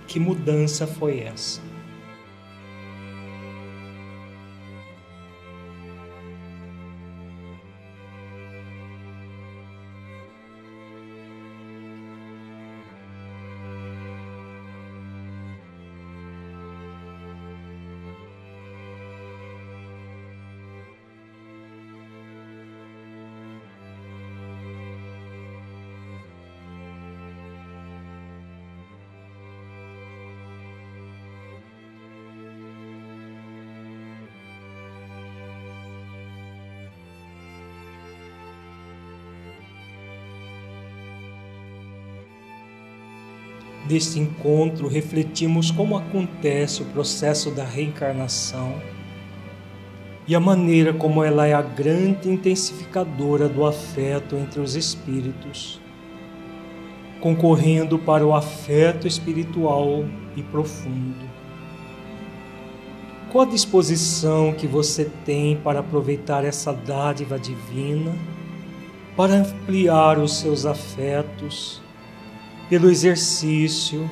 [0.06, 1.67] que mudança foi essa?
[43.98, 48.80] Deste encontro, refletimos como acontece o processo da reencarnação
[50.24, 55.80] e a maneira como ela é a grande intensificadora do afeto entre os espíritos,
[57.20, 60.04] concorrendo para o afeto espiritual
[60.36, 61.28] e profundo.
[63.32, 68.14] Qual a disposição que você tem para aproveitar essa dádiva divina,
[69.16, 71.87] para ampliar os seus afetos?
[72.68, 74.08] Pelo exercício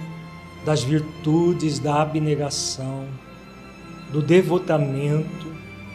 [0.65, 3.07] das virtudes da abnegação,
[4.13, 5.53] do devotamento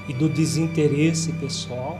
[0.07, 1.99] e do desinteresse pessoal?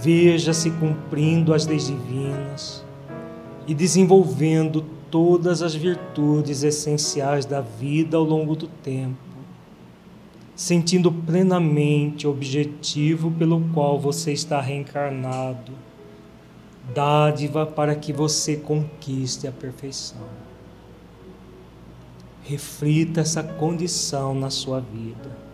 [0.00, 2.84] veja-se cumprindo as leis divinas
[3.66, 9.16] e desenvolvendo todas as virtudes essenciais da vida ao longo do tempo,
[10.54, 15.72] sentindo plenamente o objetivo pelo qual você está reencarnado,
[16.94, 20.22] dádiva para que você conquiste a perfeição.
[22.44, 25.47] Reflita essa condição na sua vida